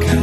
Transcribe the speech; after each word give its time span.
가까 0.00 0.21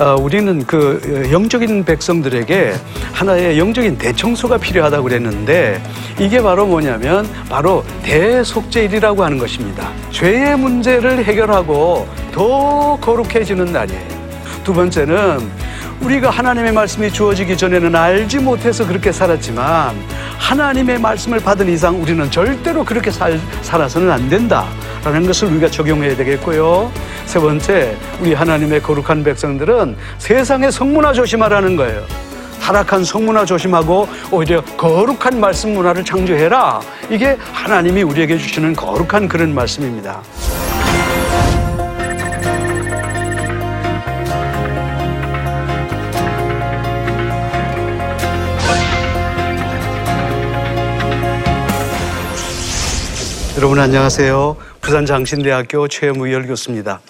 어, 0.00 0.14
우리는 0.14 0.64
그 0.64 1.00
어, 1.04 1.32
영적인 1.32 1.84
백성들에게 1.84 2.72
하나의 3.12 3.58
영적인 3.58 3.98
대청소가 3.98 4.58
필요하다고 4.58 5.02
그랬는데 5.02 5.82
이게 6.20 6.40
바로 6.40 6.66
뭐냐면 6.66 7.28
바로 7.48 7.84
대속죄일이라고 8.04 9.24
하는 9.24 9.38
것입니다. 9.38 9.90
죄의 10.12 10.56
문제를 10.56 11.24
해결하고 11.24 12.06
더 12.30 12.96
거룩해지는 13.00 13.72
날이에요. 13.72 14.18
두 14.62 14.72
번째는 14.72 15.50
우리가 16.00 16.30
하나님의 16.30 16.72
말씀이 16.72 17.10
주어지기 17.12 17.56
전에는 17.56 17.94
알지 17.94 18.38
못해서 18.38 18.86
그렇게 18.86 19.10
살았지만 19.10 19.96
하나님의 20.38 21.00
말씀을 21.00 21.40
받은 21.40 21.68
이상 21.68 22.00
우리는 22.00 22.30
절대로 22.30 22.84
그렇게 22.84 23.10
살, 23.10 23.38
살아서는 23.62 24.10
안 24.10 24.28
된다라는 24.28 25.26
것을 25.26 25.48
우리가 25.48 25.70
적용해야 25.70 26.16
되겠고요. 26.16 26.90
세 27.26 27.40
번째, 27.40 27.96
우리 28.20 28.32
하나님의 28.32 28.82
거룩한 28.82 29.24
백성들은 29.24 29.96
세상의 30.18 30.72
성문화 30.72 31.12
조심하라는 31.12 31.76
거예요. 31.76 32.04
타락한 32.62 33.04
성문화 33.04 33.44
조심하고 33.44 34.08
오히려 34.30 34.62
거룩한 34.62 35.40
말씀 35.40 35.74
문화를 35.74 36.04
창조해라. 36.04 36.80
이게 37.10 37.36
하나님이 37.52 38.02
우리에게 38.02 38.38
주시는 38.38 38.74
거룩한 38.76 39.28
그런 39.28 39.54
말씀입니다. 39.54 40.20
여러분 53.58 53.80
안녕하세요. 53.80 54.56
부산 54.80 55.04
장신대학교 55.04 55.88
최무열 55.88 56.46
교수입니다. 56.46 57.00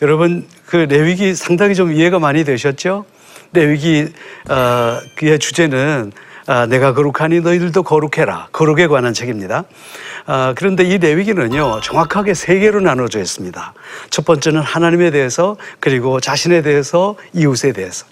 여러분 0.00 0.48
그 0.64 0.76
레위기 0.76 1.34
상당히 1.34 1.74
좀 1.74 1.92
이해가 1.92 2.18
많이 2.18 2.42
되셨죠? 2.42 3.04
레위기 3.52 4.08
어, 4.48 4.98
그의 5.14 5.38
주제는 5.38 6.10
아, 6.46 6.64
내가 6.64 6.94
거룩하니 6.94 7.40
너희들도 7.40 7.82
거룩해라. 7.82 8.48
거룩에 8.50 8.86
관한 8.86 9.12
책입니다. 9.12 9.64
아, 10.24 10.54
그런데 10.56 10.84
이 10.84 10.96
레위기는요 10.96 11.82
정확하게 11.82 12.32
세 12.32 12.58
개로 12.60 12.80
나눠져 12.80 13.20
있습니다. 13.20 13.74
첫 14.08 14.24
번째는 14.24 14.62
하나님에 14.62 15.10
대해서 15.10 15.58
그리고 15.80 16.18
자신에 16.18 16.62
대해서 16.62 17.14
이웃에 17.34 17.72
대해서. 17.74 18.06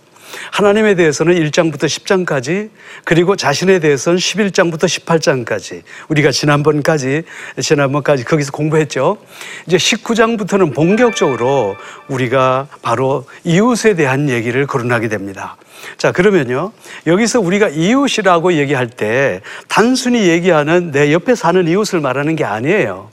하나님에 0.53 0.95
대해서는 0.95 1.35
1장부터 1.35 1.85
10장까지 1.85 2.71
그리고 3.05 3.37
자신에 3.37 3.79
대해서는 3.79 4.19
11장부터 4.19 4.85
18장까지 4.85 5.83
우리가 6.09 6.31
지난번까지 6.31 7.23
지난번까지 7.61 8.25
거기서 8.25 8.53
공부했죠. 8.53 9.19
이제 9.67 9.77
19장부터는 9.77 10.75
본격적으로 10.75 11.77
우리가 12.09 12.69
바로 12.83 13.25
이웃에 13.45 13.95
대한 13.95 14.29
얘기를 14.29 14.67
거론하게 14.67 15.09
됩니다. 15.09 15.57
자, 15.97 16.13
그러면요. 16.13 16.73
여기서 17.07 17.41
우리가 17.41 17.69
이웃이라고 17.69 18.55
얘기할 18.55 18.89
때 18.89 19.41
단순히 19.69 20.29
얘기하는 20.29 20.91
내 20.91 21.13
옆에 21.13 21.35
사는 21.35 21.67
이웃을 21.67 22.01
말하는 22.01 22.37
게 22.37 22.45
아니에요. 22.45 23.11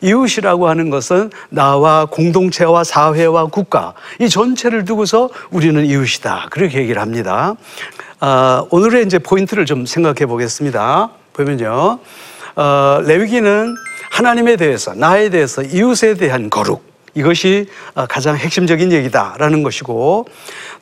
이웃이라고 0.00 0.68
하는 0.68 0.90
것은 0.90 1.30
나와 1.50 2.06
공동체와 2.06 2.84
사회와 2.84 3.46
국가 3.46 3.94
이 4.20 4.28
전체를 4.28 4.84
두고서 4.84 5.30
우리는 5.50 5.84
이웃이다. 5.84 6.48
그렇게 6.50 6.78
얘기를 6.78 7.00
합니다. 7.00 7.54
아, 8.20 8.64
오늘의 8.70 9.06
이제 9.06 9.18
포인트를 9.18 9.66
좀 9.66 9.86
생각해 9.86 10.26
보겠습니다. 10.26 11.10
보면요. 11.32 11.98
어, 12.56 13.00
레위기는 13.06 13.74
하나님에 14.10 14.56
대해서, 14.56 14.94
나에 14.94 15.30
대해서, 15.30 15.62
이웃에 15.62 16.14
대한 16.14 16.50
거룩. 16.50 16.88
이것이 17.14 17.66
어, 17.94 18.06
가장 18.06 18.36
핵심적인 18.36 18.92
얘기다라는 18.92 19.62
것이고 19.62 20.26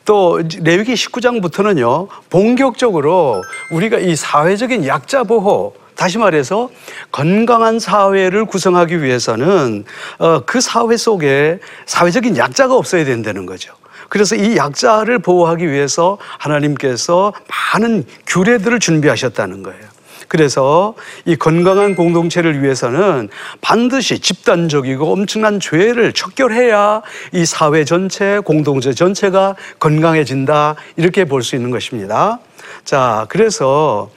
또 0.05 0.39
레위기 0.61 0.93
19장부터는요 0.93 2.07
본격적으로 2.29 3.43
우리가 3.71 3.97
이 3.97 4.15
사회적인 4.15 4.85
약자 4.85 5.23
보호 5.23 5.73
다시 5.97 6.17
말해서 6.17 6.69
건강한 7.11 7.79
사회를 7.79 8.45
구성하기 8.45 9.01
위해서는 9.01 9.83
어, 10.19 10.41
그 10.45 10.61
사회 10.61 10.95
속에 10.95 11.59
사회적인 11.85 12.37
약자가 12.37 12.75
없어야 12.75 13.03
된다는 13.03 13.45
거죠. 13.45 13.73
그래서 14.07 14.35
이 14.35 14.55
약자를 14.55 15.19
보호하기 15.19 15.69
위해서 15.69 16.17
하나님께서 16.37 17.33
많은 17.73 18.05
규례들을 18.25 18.79
준비하셨다는 18.79 19.63
거예요. 19.63 19.81
그래서 20.29 20.93
이 21.25 21.35
건강한 21.35 21.95
공동체를 21.95 22.61
위해서는 22.61 23.29
반드시 23.61 24.19
집단적이고 24.19 25.11
엄청난 25.11 25.59
죄를 25.59 26.13
척결해야 26.13 27.01
이 27.31 27.45
사회 27.45 27.85
전체, 27.85 28.39
공동체 28.39 28.93
전체가 28.93 29.55
건강해진다. 29.79 30.75
이렇게 30.97 31.25
볼 31.25 31.43
수 31.43 31.55
있는 31.55 31.71
것입니다. 31.71 32.39
자, 32.83 33.25
그래서 33.29 34.09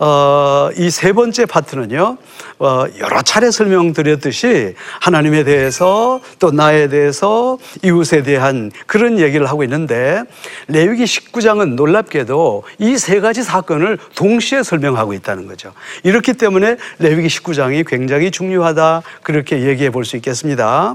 어, 0.00 0.70
이 0.76 0.90
세 0.90 1.12
번째 1.12 1.46
파트는요, 1.46 2.16
어, 2.60 2.84
여러 3.00 3.22
차례 3.22 3.50
설명드렸듯이 3.50 4.74
하나님에 5.00 5.44
대해서 5.44 6.20
또 6.38 6.50
나에 6.50 6.88
대해서 6.88 7.58
이웃에 7.82 8.22
대한 8.22 8.70
그런 8.86 9.18
얘기를 9.18 9.46
하고 9.46 9.64
있는데 9.64 10.22
레위기 10.68 11.04
19장은 11.04 11.74
놀랍게도 11.74 12.64
이 12.78 12.96
세 12.96 13.20
가지 13.20 13.42
사건을 13.42 13.98
동시에 14.14 14.62
설명하고 14.62 15.12
있다는 15.14 15.46
거죠. 15.46 15.72
이렇기 16.04 16.34
때문에 16.34 16.76
레위기 16.98 17.28
19장이 17.28 17.86
굉장히 17.86 18.30
중요하다 18.30 19.02
그렇게 19.22 19.62
얘기해 19.62 19.90
볼 19.90 20.04
수 20.04 20.16
있겠습니다. 20.16 20.94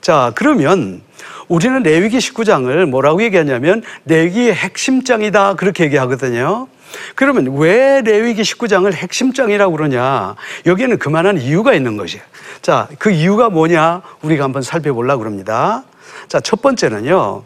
자, 0.00 0.32
그러면 0.34 1.02
우리는 1.48 1.82
레위기 1.82 2.18
19장을 2.18 2.86
뭐라고 2.86 3.22
얘기하냐면 3.22 3.82
레위기의 4.06 4.54
핵심장이다 4.54 5.54
그렇게 5.54 5.84
얘기하거든요. 5.84 6.68
그러면 7.14 7.56
왜 7.56 8.00
레위기 8.02 8.42
19장을 8.42 8.92
핵심장이라고 8.92 9.76
그러냐? 9.76 10.34
여기에는 10.66 10.98
그만한 10.98 11.38
이유가 11.38 11.74
있는 11.74 11.96
것이에요. 11.96 12.22
자, 12.62 12.88
그 12.98 13.10
이유가 13.10 13.48
뭐냐? 13.48 14.02
우리가 14.22 14.44
한번 14.44 14.62
살펴보려고 14.62 15.20
그럽니다. 15.20 15.84
자, 16.28 16.40
첫 16.40 16.62
번째는요. 16.62 17.44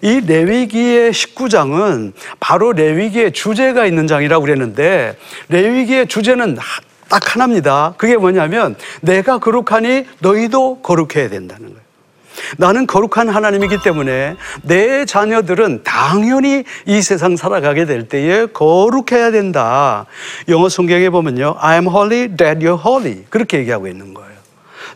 이 0.00 0.20
레위기의 0.26 1.12
19장은 1.12 2.12
바로 2.40 2.72
레위기의 2.72 3.32
주제가 3.32 3.84
있는 3.84 4.06
장이라고 4.06 4.42
그랬는데 4.44 5.16
레위기의 5.48 6.06
주제는 6.06 6.56
딱 7.08 7.34
하나입니다. 7.34 7.94
그게 7.98 8.16
뭐냐면 8.16 8.74
내가 9.02 9.38
거룩하니 9.38 10.06
너희도 10.20 10.80
거룩해야 10.80 11.28
된다는 11.28 11.68
거예요. 11.68 11.81
나는 12.58 12.86
거룩한 12.86 13.28
하나님이기 13.28 13.78
때문에 13.82 14.36
내 14.62 15.04
자녀들은 15.04 15.82
당연히 15.84 16.64
이 16.86 17.02
세상 17.02 17.36
살아가게 17.36 17.84
될 17.84 18.08
때에 18.08 18.46
거룩해야 18.46 19.30
된다. 19.30 20.06
영어 20.48 20.68
성경에 20.68 21.10
보면요. 21.10 21.56
I 21.58 21.74
am 21.76 21.88
holy 21.88 22.36
that 22.36 22.64
you're 22.64 22.78
holy. 22.84 23.24
그렇게 23.30 23.58
얘기하고 23.58 23.86
있는 23.86 24.14
거예요. 24.14 24.32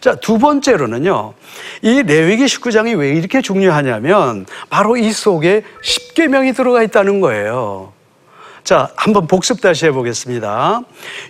자, 0.00 0.14
두 0.14 0.38
번째로는요. 0.38 1.34
이 1.82 2.02
레위기 2.02 2.44
19장이 2.44 2.98
왜 2.98 3.10
이렇게 3.10 3.40
중요하냐면 3.40 4.46
바로 4.68 4.96
이 4.96 5.10
속에 5.12 5.62
10계명이 5.82 6.54
들어가 6.54 6.82
있다는 6.82 7.20
거예요. 7.20 7.92
자, 8.62 8.90
한번 8.96 9.28
복습 9.28 9.60
다시 9.60 9.86
해보겠습니다. 9.86 10.80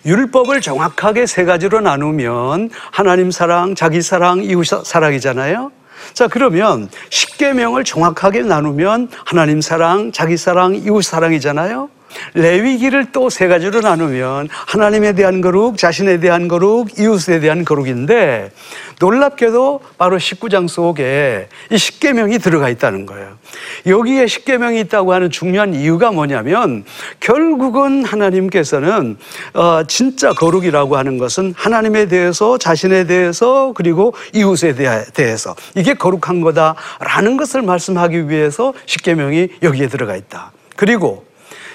율법을 0.07 0.63
정확하게 0.63 1.27
세 1.27 1.45
가지로 1.45 1.83
나누면 1.83 2.71
하나님 2.91 3.31
사랑, 3.31 3.75
자기 3.75 4.01
사랑, 4.01 4.43
이웃 4.43 4.67
사랑이잖아요. 4.85 5.71
자, 6.13 6.29
그러면 6.29 6.89
십계명을 7.11 7.85
정확하게 7.85 8.43
나누면 8.43 9.09
하나님 9.25 9.61
사랑, 9.61 10.13
자기 10.13 10.37
사랑, 10.37 10.75
이웃 10.75 11.03
사랑이잖아요. 11.03 11.89
레위기를 12.35 13.13
또 13.13 13.27
세 13.37 13.49
가지로 13.49 13.83
나누면 13.83 14.49
하나님에 14.51 15.13
대한 15.13 15.43
거룩, 15.43 15.77
자신에 15.77 16.21
대한 16.21 16.49
거룩, 16.49 16.99
이웃에 16.99 17.39
대한 17.41 17.67
거룩인데 17.67 18.51
놀랍게도 18.99 19.81
바로 19.99 20.17
19장 20.17 20.69
속에 20.69 21.49
이 21.71 21.77
십계명이 21.77 22.39
들어가 22.39 22.71
있다는 22.71 23.05
거예요. 23.05 23.37
여기에 23.85 24.27
십계명이 24.27 24.81
있다고 24.81 25.13
하는 25.13 25.31
중요한 25.31 25.75
이유가 25.75 26.13
뭐냐면 26.13 26.85
결국은 27.21 28.05
하나님께서는 28.07 29.19
어, 29.53 29.83
진짜 29.87 30.33
거룩이라고 30.33 30.97
하는 30.97 31.19
것은 31.19 31.53
하나님에 31.55 32.07
대해서 32.07 32.57
자신에 32.57 33.05
대해서 33.05 33.73
그리고 33.75 34.15
이웃에 34.33 34.75
대해서 35.13 35.55
이게 35.75 35.93
거룩한 35.93 36.41
거다라는 36.41 37.37
것을 37.37 37.61
말씀하기 37.61 38.31
위해서 38.31 38.73
십계명이 38.87 39.49
여기에 39.63 39.89
들어가 39.89 40.17
있다. 40.17 40.53
그리고 40.75 41.26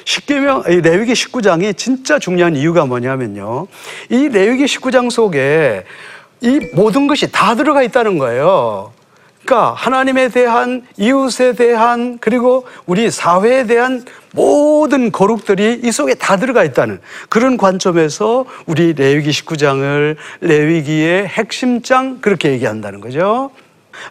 십계명 0.05 0.63
이 0.69 0.81
레위기 0.81 1.13
19장이 1.13 1.77
진짜 1.77 2.19
중요한 2.19 2.55
이유가 2.55 2.85
뭐냐면요. 2.85 3.67
이 4.09 4.29
레위기 4.29 4.65
19장 4.65 5.09
속에 5.09 5.83
이 6.41 6.59
모든 6.73 7.07
것이 7.07 7.31
다 7.31 7.55
들어가 7.55 7.83
있다는 7.83 8.17
거예요. 8.17 8.93
그러니까 9.43 9.73
하나님에 9.73 10.29
대한 10.29 10.83
이웃에 10.97 11.53
대한 11.53 12.17
그리고 12.19 12.65
우리 12.85 13.09
사회에 13.09 13.65
대한 13.65 14.05
모든 14.33 15.11
거룩들이 15.11 15.81
이 15.83 15.91
속에 15.91 16.13
다 16.13 16.37
들어가 16.37 16.63
있다는 16.63 16.99
그런 17.27 17.57
관점에서 17.57 18.45
우리 18.65 18.93
레위기 18.93 19.29
19장을 19.31 20.15
레위기의 20.41 21.27
핵심장 21.27 22.19
그렇게 22.21 22.51
얘기한다는 22.51 23.01
거죠. 23.01 23.51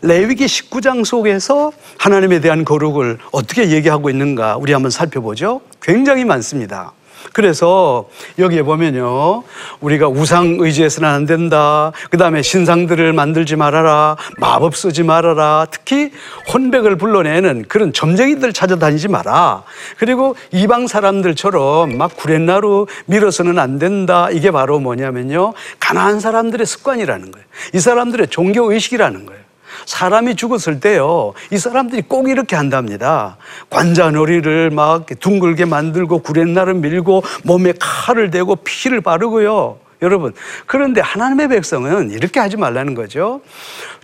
레위기 0.02 0.46
19장 0.46 1.04
속에서 1.04 1.72
하나님에 1.98 2.40
대한 2.40 2.64
거룩을 2.64 3.18
어떻게 3.32 3.70
얘기하고 3.70 4.10
있는가 4.10 4.56
우리 4.56 4.72
한번 4.72 4.90
살펴보죠. 4.90 5.60
굉장히 5.80 6.24
많습니다. 6.24 6.92
그래서 7.32 8.08
여기에 8.38 8.62
보면요. 8.62 9.44
우리가 9.80 10.08
우상 10.08 10.56
의지해서는 10.58 11.08
안 11.08 11.26
된다. 11.26 11.92
그 12.10 12.16
다음에 12.16 12.42
신상들을 12.42 13.12
만들지 13.12 13.56
말아라. 13.56 14.16
마법 14.38 14.74
쓰지 14.74 15.02
말아라. 15.02 15.66
특히 15.70 16.10
혼백을 16.52 16.96
불러내는 16.96 17.66
그런 17.68 17.92
점쟁이들 17.92 18.52
찾아다니지 18.52 19.08
마라. 19.08 19.62
그리고 19.98 20.34
이방 20.52 20.86
사람들처럼 20.86 21.96
막 21.96 22.16
구렛나루 22.16 22.86
밀어서는 23.06 23.58
안 23.58 23.78
된다. 23.78 24.28
이게 24.30 24.50
바로 24.50 24.80
뭐냐면요. 24.80 25.54
가난한 25.78 26.20
사람들의 26.20 26.66
습관이라는 26.66 27.30
거예요. 27.30 27.46
이 27.74 27.78
사람들의 27.78 28.28
종교 28.28 28.72
의식이라는 28.72 29.26
거예요. 29.26 29.49
사람이 29.86 30.36
죽었을 30.36 30.80
때요, 30.80 31.32
이 31.50 31.58
사람들이 31.58 32.02
꼭 32.02 32.28
이렇게 32.28 32.56
한답니다. 32.56 33.36
관자놀이를 33.70 34.70
막 34.70 35.06
둥글게 35.20 35.64
만들고 35.64 36.20
구렛나루 36.20 36.74
밀고 36.74 37.22
몸에 37.44 37.72
칼을 37.78 38.30
대고 38.30 38.56
피를 38.56 39.00
바르고요. 39.00 39.78
여러분, 40.02 40.32
그런데 40.66 41.00
하나님의 41.00 41.48
백성은 41.48 42.10
이렇게 42.10 42.40
하지 42.40 42.56
말라는 42.56 42.94
거죠. 42.94 43.42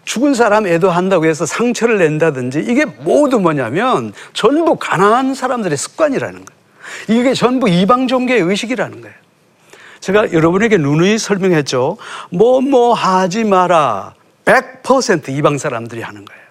죽은 0.05 0.35
사람 0.35 0.67
애도한다고 0.67 1.27
해서 1.27 1.47
상처를 1.47 1.99
낸다든지 1.99 2.61
이게 2.61 2.85
모두 2.85 3.41
뭐냐면 3.41 4.13
전부 4.33 4.77
가난한 4.77 5.35
사람들의 5.35 5.77
습관이라는 5.77 6.45
거예요. 6.45 6.57
이게 7.09 7.35
전부 7.35 7.69
이방 7.69 8.07
종교의 8.07 8.41
의식이라는 8.41 9.01
거예요. 9.01 9.17
제가 10.01 10.33
여러분에게 10.33 10.77
누누이 10.77 11.19
설명했죠. 11.19 11.97
뭐뭐 12.31 12.93
하지 12.93 13.45
마라. 13.45 14.15
100% 14.47 15.29
이방 15.29 15.59
사람들이 15.59 16.01
하는 16.01 16.25
거예요. 16.25 16.43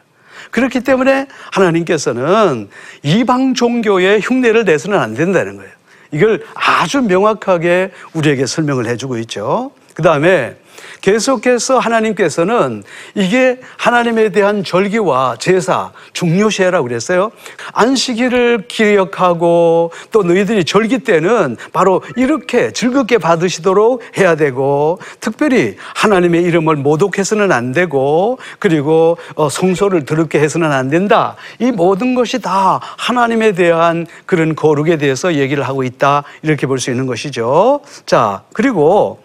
그렇기 0.51 0.81
때문에 0.81 1.27
하나님께서는 1.51 2.69
이방 3.01 3.55
종교의 3.55 4.21
흉내를 4.21 4.63
내서는 4.65 4.99
안 4.99 5.15
된다는 5.15 5.57
거예요. 5.57 5.71
이걸 6.11 6.45
아주 6.53 7.01
명확하게 7.01 7.91
우리에게 8.13 8.45
설명을 8.45 8.85
해주고 8.87 9.17
있죠. 9.19 9.71
그 9.95 10.03
다음에 10.03 10.57
계속해서 11.01 11.79
하나님께서는 11.79 12.83
이게 13.13 13.59
하나님에 13.77 14.29
대한 14.29 14.63
절기와 14.63 15.37
제사 15.39 15.91
중요시해라고 16.13 16.87
그랬어요. 16.87 17.31
안식일을 17.73 18.65
기억하고 18.67 19.91
또 20.11 20.23
너희들이 20.23 20.65
절기 20.65 20.99
때는 20.99 21.57
바로 21.71 22.01
이렇게 22.17 22.71
즐겁게 22.71 23.19
받으시도록 23.19 24.01
해야 24.17 24.35
되고 24.35 24.99
특별히 25.19 25.75
하나님의 25.95 26.43
이름을 26.43 26.75
모독해서는 26.77 27.51
안 27.51 27.71
되고 27.71 28.37
그리고 28.59 29.17
어, 29.35 29.47
성소를 29.47 30.05
더럽게 30.05 30.39
해서는 30.39 30.71
안 30.71 30.89
된다. 30.89 31.35
이 31.59 31.71
모든 31.71 32.15
것이 32.15 32.41
다 32.41 32.79
하나님에 32.81 33.53
대한 33.53 34.07
그런 34.25 34.55
거룩에 34.55 34.97
대해서 34.97 35.35
얘기를 35.35 35.63
하고 35.67 35.83
있다. 35.83 36.23
이렇게 36.41 36.67
볼 36.67 36.79
수 36.79 36.91
있는 36.91 37.05
것이죠. 37.05 37.79
자, 38.05 38.43
그리고 38.51 39.24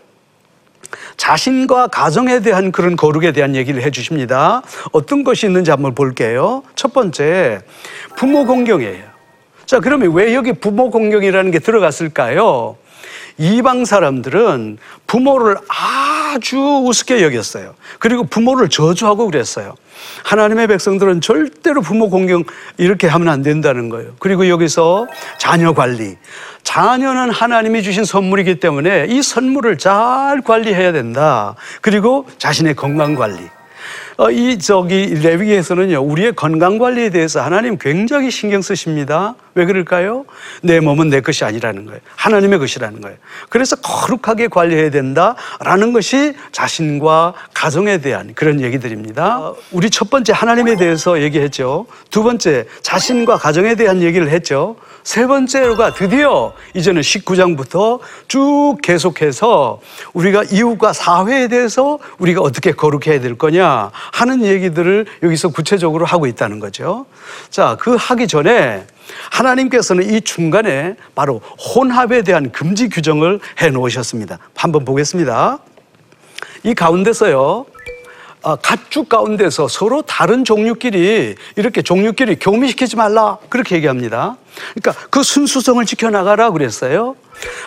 자신과 1.17 1.89
가정에 1.89 2.41
대한 2.41 2.73
그런 2.73 2.97
거룩에 2.97 3.33
대한 3.33 3.55
얘기를 3.55 3.83
해 3.83 3.91
주십니다. 3.91 4.63
어떤 4.93 5.25
것이 5.25 5.47
있는지 5.47 5.71
한번 5.71 5.95
볼게요. 5.95 6.63
첫 6.75 6.93
번째, 6.93 7.61
부모 8.17 8.47
공경이에요. 8.47 9.11
자, 9.67 9.81
그러면 9.81 10.13
왜 10.15 10.35
여기 10.35 10.53
부모 10.53 10.91
공경이라는 10.91 11.51
게 11.51 11.59
들어갔을까요? 11.59 12.77
이방 13.39 13.85
사람들은 13.85 14.79
부모를 15.07 15.57
아주 15.69 16.59
우습게 16.59 17.23
여겼어요. 17.23 17.75
그리고 17.99 18.25
부모를 18.25 18.69
저주하고 18.69 19.27
그랬어요. 19.27 19.75
하나님의 20.25 20.67
백성들은 20.69 21.21
절대로 21.21 21.83
부모 21.83 22.09
공경 22.09 22.45
이렇게 22.79 23.07
하면 23.07 23.29
안 23.29 23.43
된다는 23.43 23.89
거예요. 23.89 24.13
그리고 24.19 24.49
여기서 24.49 25.09
자녀 25.39 25.75
관리. 25.75 26.17
자녀는 26.63 27.31
하나님이 27.31 27.83
주신 27.83 28.05
선물이기 28.05 28.61
때문에 28.61 29.07
이 29.09 29.23
선물을 29.23 29.79
잘 29.79 30.43
관리해야 30.43 30.93
된다. 30.93 31.55
그리고 31.81 32.27
자신의 32.39 32.75
건강 32.77 33.15
관리. 33.15 33.41
어, 34.21 34.31
이 34.31 34.59
저기 34.59 35.15
레위기에서는요 35.15 36.03
우리의 36.03 36.35
건강 36.35 36.77
관리에 36.77 37.09
대해서 37.09 37.41
하나님 37.41 37.79
굉장히 37.79 38.31
신경 38.31 38.61
쓰십니다. 38.61 39.35
왜 39.55 39.65
그럴까요? 39.65 40.27
내 40.63 40.79
몸은 40.79 41.09
내 41.09 41.23
것이 41.23 41.43
아니라는 41.43 41.87
거예요. 41.87 42.01
하나님의 42.17 42.59
것이라는 42.59 43.01
거예요. 43.01 43.17
그래서 43.49 43.77
거룩하게 43.77 44.49
관리해야 44.49 44.91
된다라는 44.91 45.95
것이 45.95 46.35
자신과 46.53 47.33
가정에 47.55 47.97
대한 48.03 48.35
그런 48.35 48.61
얘기들입니다. 48.61 49.39
어, 49.39 49.57
우리 49.73 49.89
첫 49.89 50.11
번째 50.11 50.35
하나님에 50.35 50.77
대해서 50.77 51.23
얘기했죠. 51.23 51.87
두 52.11 52.23
번째 52.23 52.67
자신과 52.83 53.39
가정에 53.39 53.75
대한 53.75 54.03
얘기를 54.03 54.29
했죠. 54.29 54.77
세 55.03 55.27
번째가 55.27 55.95
드디어 55.95 56.53
이제는 56.75 57.01
19장부터 57.01 58.01
쭉 58.29 58.77
계속해서 58.83 59.81
우리가 60.13 60.45
이웃과 60.45 60.93
사회에 60.93 61.49
대해서 61.49 61.99
우리가 62.19 62.43
어떻게 62.43 62.73
거룩해야 62.73 63.21
될 63.21 63.39
거냐 63.39 63.91
하는 64.13 64.45
얘기들을 64.45 65.07
여기서 65.23 65.49
구체적으로 65.49 66.05
하고 66.05 66.27
있다는 66.27 66.61
거죠. 66.61 67.07
자, 67.51 67.77
그 67.81 67.97
하기 67.99 68.29
전에 68.29 68.87
하나님께서는 69.31 70.13
이 70.13 70.21
중간에 70.21 70.97
바로 71.15 71.41
혼합에 71.75 72.23
대한 72.23 72.53
금지 72.53 72.89
규정을 72.89 73.41
해 73.61 73.71
놓으셨습니다. 73.71 74.39
한번 74.55 74.85
보겠습니다. 74.85 75.59
이 76.63 76.75
가운데서요. 76.75 77.67
아, 78.43 78.57
가축 78.57 79.09
가운데서 79.11 79.69
서로 79.69 80.01
다른 80.03 80.45
종류끼리 80.45 81.35
이렇게 81.57 81.83
종류끼리 81.83 82.37
교미시키지 82.37 82.97
말라 82.97 83.37
그렇게 83.51 83.77
얘기합니다. 83.77 84.37
그러니까 84.75 85.07
그 85.11 85.23
순수성을 85.23 85.85
지켜나가라 85.85 86.51
그랬어요. 86.51 87.17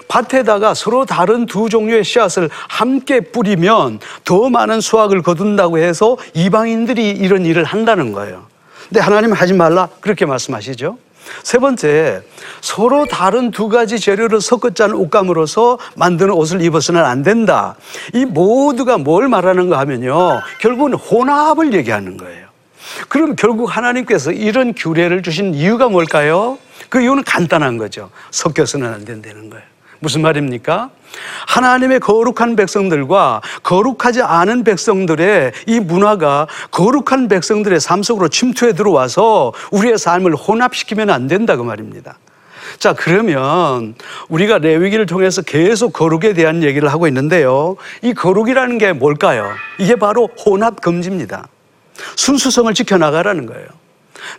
밭에다가 0.08 0.74
서로 0.74 1.06
다른 1.06 1.46
두 1.46 1.70
종류의 1.70 2.04
씨앗을 2.04 2.50
함께 2.68 3.20
뿌리면 3.20 4.00
더 4.24 4.50
많은 4.50 4.82
수확을 4.82 5.22
거둔다고 5.22 5.78
해서 5.78 6.18
이방인들이 6.34 7.10
이런 7.10 7.46
일을 7.46 7.64
한다는 7.64 8.12
거예요. 8.12 8.46
근데 8.90 9.00
하나님은 9.00 9.36
하지 9.36 9.54
말라 9.54 9.90
그렇게 10.02 10.26
말씀하시죠. 10.26 10.98
세 11.42 11.58
번째, 11.58 12.22
서로 12.62 13.06
다른 13.06 13.52
두 13.52 13.70
가지 13.70 14.00
재료를 14.00 14.42
섞어 14.42 14.72
짠 14.72 14.92
옷감으로서 14.92 15.80
만드는 15.96 16.34
옷을 16.34 16.62
입어서는 16.62 17.04
안 17.04 17.24
된다. 17.24 17.76
이 18.14 18.26
모두가 18.26 18.98
뭘 18.98 19.30
말하는가 19.30 19.80
하면요. 19.80 20.42
결국은 20.60 20.94
혼합을 20.94 21.74
얘기하는 21.74 22.18
거예요. 22.18 22.48
그럼 23.08 23.36
결국 23.36 23.76
하나님께서 23.76 24.32
이런 24.32 24.74
규례를 24.74 25.24
주신 25.24 25.54
이유가 25.54 25.88
뭘까요? 25.88 26.58
그 26.94 27.02
이유는 27.02 27.24
간단한 27.24 27.80
거죠. 27.80 28.12
섞여서는 28.30 28.94
안 28.94 29.04
된다는 29.04 29.50
거예요. 29.50 29.66
무슨 29.98 30.22
말입니까? 30.22 30.92
하나님의 31.48 32.00
거룩한 32.02 32.56
백성들과 32.56 33.42
거룩하지 33.64 34.22
않은 34.22 34.64
백성들의 34.64 35.54
이 35.66 35.80
문화가 35.80 36.46
거룩한 36.70 37.30
백성들의 37.30 37.80
삶 37.80 38.04
속으로 38.04 38.28
침투해 38.28 38.74
들어와서 38.74 39.54
우리의 39.72 39.98
삶을 39.98 40.36
혼합시키면 40.36 41.10
안 41.10 41.28
된다 41.28 41.56
그 41.56 41.64
말입니다. 41.64 42.20
자, 42.78 42.94
그러면 42.94 43.96
우리가 44.30 44.60
레위기를 44.60 45.08
통해서 45.08 45.42
계속 45.42 45.94
거룩에 45.94 46.34
대한 46.34 46.62
얘기를 46.62 46.92
하고 46.92 47.08
있는데요. 47.08 47.76
이 48.04 48.14
거룩이라는 48.14 48.78
게 48.78 48.94
뭘까요? 48.94 49.50
이게 49.80 49.96
바로 49.96 50.30
혼합 50.46 50.80
금지입니다. 50.80 51.48
순수성을 52.18 52.72
지켜나가라는 52.76 53.48
거예요. 53.48 53.83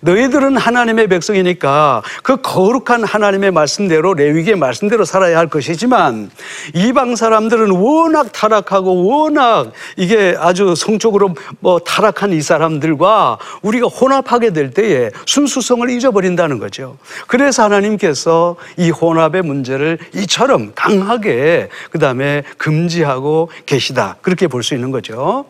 너희들은 0.00 0.57
하나님의 0.57 1.07
백성이니까 1.09 2.03
그 2.23 2.37
거룩한 2.43 3.05
하나님의 3.05 3.50
말씀대로 3.53 4.14
레위기의 4.14 4.57
말씀대로 4.57 5.05
살아야 5.05 5.38
할 5.38 5.49
것이지만 5.49 6.31
이방 6.75 7.17
사람들은 7.17 7.71
워낙 7.71 8.33
타락하고 8.33 9.07
워낙 9.07 9.73
이게 9.97 10.35
아주 10.38 10.75
성적으로 10.75 11.35
뭐 11.61 11.79
타락한 11.79 12.33
이 12.33 12.43
사람들과 12.43 13.38
우리가 13.62 13.87
혼합하게 13.87 14.53
될 14.53 14.71
때에 14.71 15.11
순수성을 15.26 15.88
잊어버린다는 15.88 16.59
거죠. 16.59 16.97
그래서 17.26 17.62
하나님께서 17.62 18.57
이 18.76 18.91
혼합의 18.91 19.43
문제를 19.43 19.99
이처럼 20.14 20.73
강하게 20.75 21.69
그 21.91 21.99
다음에 21.99 22.43
금지하고 22.59 23.50
계시다. 23.67 24.17
그렇게 24.21 24.49
볼 24.49 24.64
수 24.64 24.75
있는 24.75 24.91
거죠. 24.91 25.45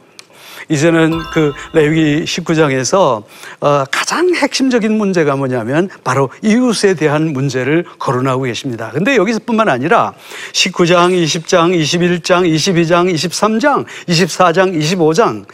이제는 0.68 1.18
그 1.33 1.52
레위기 1.73 2.25
19장에서 2.25 3.23
어, 3.61 3.85
가장 3.90 4.35
핵심적인 4.35 4.97
문제가 4.97 5.37
뭐냐면 5.37 5.88
바로 6.02 6.30
이웃에 6.42 6.94
대한 6.94 7.33
문제를 7.33 7.85
거론하고 7.99 8.42
계십니다. 8.42 8.90
근데 8.92 9.16
여기서뿐만 9.16 9.68
아니라 9.68 10.14
19장, 10.52 11.12
20장, 11.12 11.76
21장, 11.78 12.49
22장, 12.49 13.12
23장, 13.12 13.87
24장, 14.09 14.78
25장 14.78 15.44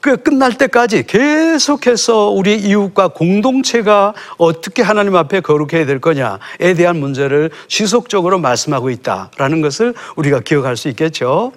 그 0.00 0.16
끝날 0.16 0.56
때까지 0.56 1.04
계속해서 1.06 2.30
우리 2.30 2.56
이웃과 2.56 3.08
공동체가 3.08 4.14
어떻게 4.38 4.82
하나님 4.82 5.14
앞에 5.14 5.40
거룩해야 5.40 5.84
될 5.84 6.00
거냐에 6.00 6.74
대한 6.74 6.98
문제를 6.98 7.50
지속적으로 7.68 8.38
말씀하고 8.38 8.88
있다라는 8.88 9.60
것을 9.60 9.94
우리가 10.16 10.40
기억할 10.40 10.78
수 10.78 10.88
있겠죠. 10.88 11.52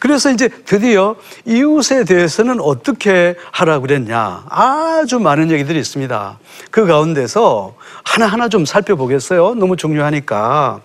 그래서 0.00 0.30
이제 0.30 0.48
드디어 0.48 1.14
이웃에 1.44 2.04
대해서는 2.04 2.58
어떻게 2.60 3.36
하라고 3.52 3.82
그랬냐. 3.82 4.44
아주 4.48 5.20
많은 5.20 5.50
얘기들이 5.50 5.78
있습니다. 5.78 6.38
그 6.70 6.86
가운데서 6.86 7.74
하나하나 8.02 8.48
좀 8.48 8.64
살펴보겠어요. 8.64 9.54
너무 9.54 9.76
중요하니까. 9.76 10.80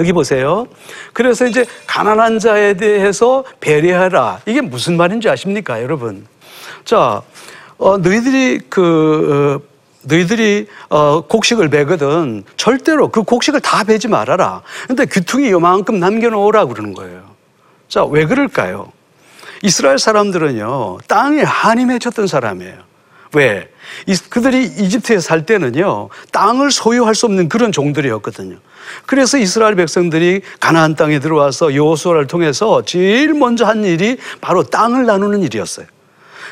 여기 0.00 0.12
보세요. 0.12 0.66
그래서 1.14 1.46
이제 1.46 1.64
가난한 1.86 2.38
자에 2.38 2.74
대해서 2.74 3.42
배려하라. 3.60 4.40
이게 4.46 4.60
무슨 4.60 4.96
말인지 4.98 5.28
아십니까, 5.30 5.82
여러분? 5.82 6.26
자, 6.84 7.22
어, 7.78 7.96
너희들이 7.96 8.60
그, 8.68 9.60
어, 9.62 9.74
너희들이 10.02 10.66
어, 10.90 11.22
곡식을 11.22 11.70
베거든 11.70 12.44
절대로 12.58 13.08
그 13.08 13.22
곡식을 13.22 13.60
다 13.60 13.84
베지 13.84 14.08
말아라. 14.08 14.60
근데 14.86 15.06
귀퉁이 15.06 15.50
요만큼 15.50 15.98
남겨놓으라 15.98 16.66
그러는 16.66 16.92
거예요. 16.92 17.33
자, 17.94 18.02
왜 18.04 18.26
그럴까요? 18.26 18.90
이스라엘 19.62 20.00
사람들은요, 20.00 20.98
땅에 21.06 21.42
한이 21.42 21.84
맺혔던 21.84 22.26
사람이에요. 22.26 22.74
왜? 23.34 23.70
이- 24.08 24.16
그들이 24.16 24.64
이집트에 24.64 25.20
살 25.20 25.46
때는요, 25.46 26.08
땅을 26.32 26.72
소유할 26.72 27.14
수 27.14 27.26
없는 27.26 27.48
그런 27.48 27.70
종들이었거든요. 27.70 28.56
그래서 29.06 29.38
이스라엘 29.38 29.76
백성들이 29.76 30.40
가나안 30.58 30.96
땅에 30.96 31.20
들어와서 31.20 31.76
여호수아를 31.76 32.26
통해서 32.26 32.82
제일 32.84 33.32
먼저 33.32 33.64
한 33.64 33.84
일이 33.84 34.18
바로 34.40 34.64
땅을 34.64 35.06
나누는 35.06 35.44
일이었어요. 35.44 35.86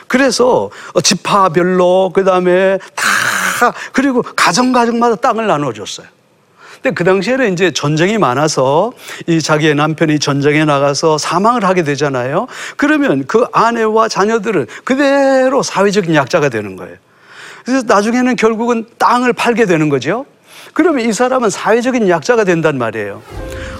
그래서 0.06 0.70
지파별로 1.02 2.12
그다음에 2.14 2.78
다 2.94 3.72
그리고 3.92 4.22
가정 4.22 4.70
가정마다 4.70 5.16
땅을 5.16 5.48
나눠 5.48 5.72
줬어요. 5.72 6.06
근데 6.82 6.94
그 6.94 7.04
당시에는 7.04 7.52
이제 7.52 7.70
전쟁이 7.70 8.18
많아서 8.18 8.92
이 9.28 9.40
자기의 9.40 9.76
남편이 9.76 10.18
전쟁에 10.18 10.64
나가서 10.64 11.16
사망을 11.16 11.64
하게 11.64 11.84
되잖아요. 11.84 12.48
그러면 12.76 13.24
그 13.28 13.46
아내와 13.52 14.08
자녀들은 14.08 14.66
그대로 14.82 15.62
사회적인 15.62 16.14
약자가 16.16 16.48
되는 16.48 16.74
거예요. 16.74 16.96
그래서 17.64 17.84
나중에는 17.86 18.34
결국은 18.34 18.86
땅을 18.98 19.32
팔게 19.32 19.66
되는 19.66 19.88
거죠. 19.88 20.26
그러면 20.74 21.08
이 21.08 21.12
사람은 21.12 21.50
사회적인 21.50 22.08
약자가 22.08 22.42
된단 22.42 22.78
말이에요. 22.78 23.22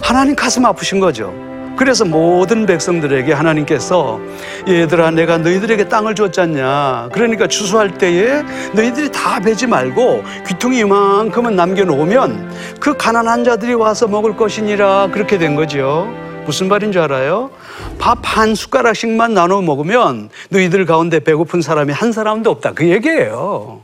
하나님 0.01 0.37
가슴 0.37 0.65
아프신 0.65 1.01
거죠. 1.01 1.52
그래서 1.83 2.05
모든 2.05 2.65
백성들에게 2.65 3.33
하나님께서 3.33 4.21
얘들아 4.69 5.11
내가 5.11 5.39
너희들에게 5.39 5.89
땅을 5.89 6.15
줬잖냐. 6.15 7.09
그러니까 7.13 7.49
추수할 7.49 7.99
때에 7.99 8.45
너희들이 8.73 9.11
다 9.11 9.41
베지 9.41 9.67
말고 9.67 10.23
귀퉁이 10.47 10.79
이만큼은 10.79 11.57
남겨놓으면 11.57 12.53
그 12.79 12.97
가난한 12.97 13.43
자들이 13.43 13.75
와서 13.75 14.07
먹을 14.07 14.37
것이니라. 14.37 15.09
그렇게 15.11 15.39
된 15.39 15.57
거죠 15.57 16.09
무슨 16.47 16.69
말인 16.69 16.93
줄 16.93 17.03
알아요? 17.03 17.51
밥 17.99 18.19
한 18.23 18.55
숟가락씩만 18.55 19.35
나눠 19.35 19.61
먹으면 19.61 20.31
너희들 20.51 20.87
가운데 20.87 21.19
배고픈 21.19 21.63
사람이 21.63 21.93
한 21.93 22.13
사람도 22.13 22.49
없다. 22.49 22.75
그 22.75 22.89
얘기예요. 22.89 23.81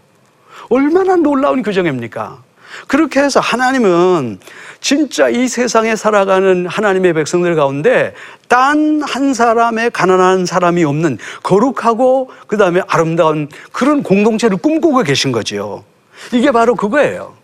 얼마나 0.71 1.17
놀라운 1.17 1.65
규정입니까? 1.65 2.48
그렇게 2.87 3.21
해서 3.21 3.41
하나님은 3.41 4.39
진짜 4.81 5.29
이 5.29 5.49
세상에 5.49 5.97
살아가는 5.97 6.67
하나님의 6.67 7.13
백성들 7.15 7.55
가운데 7.57 8.15
단한 8.49 9.35
사람의 9.35 9.91
가난한 9.91 10.47
사람이 10.47 10.85
없는 10.85 11.19
거룩하고 11.43 12.31
그 12.47 12.57
다음에 12.57 12.81
아름다운 12.87 13.49
그런 13.73 14.03
공동체를 14.03 14.57
꿈꾸고 14.59 15.03
계신 15.03 15.33
거지요. 15.33 15.85
이게 16.33 16.51
바로 16.51 16.75
그거예요. 16.75 17.35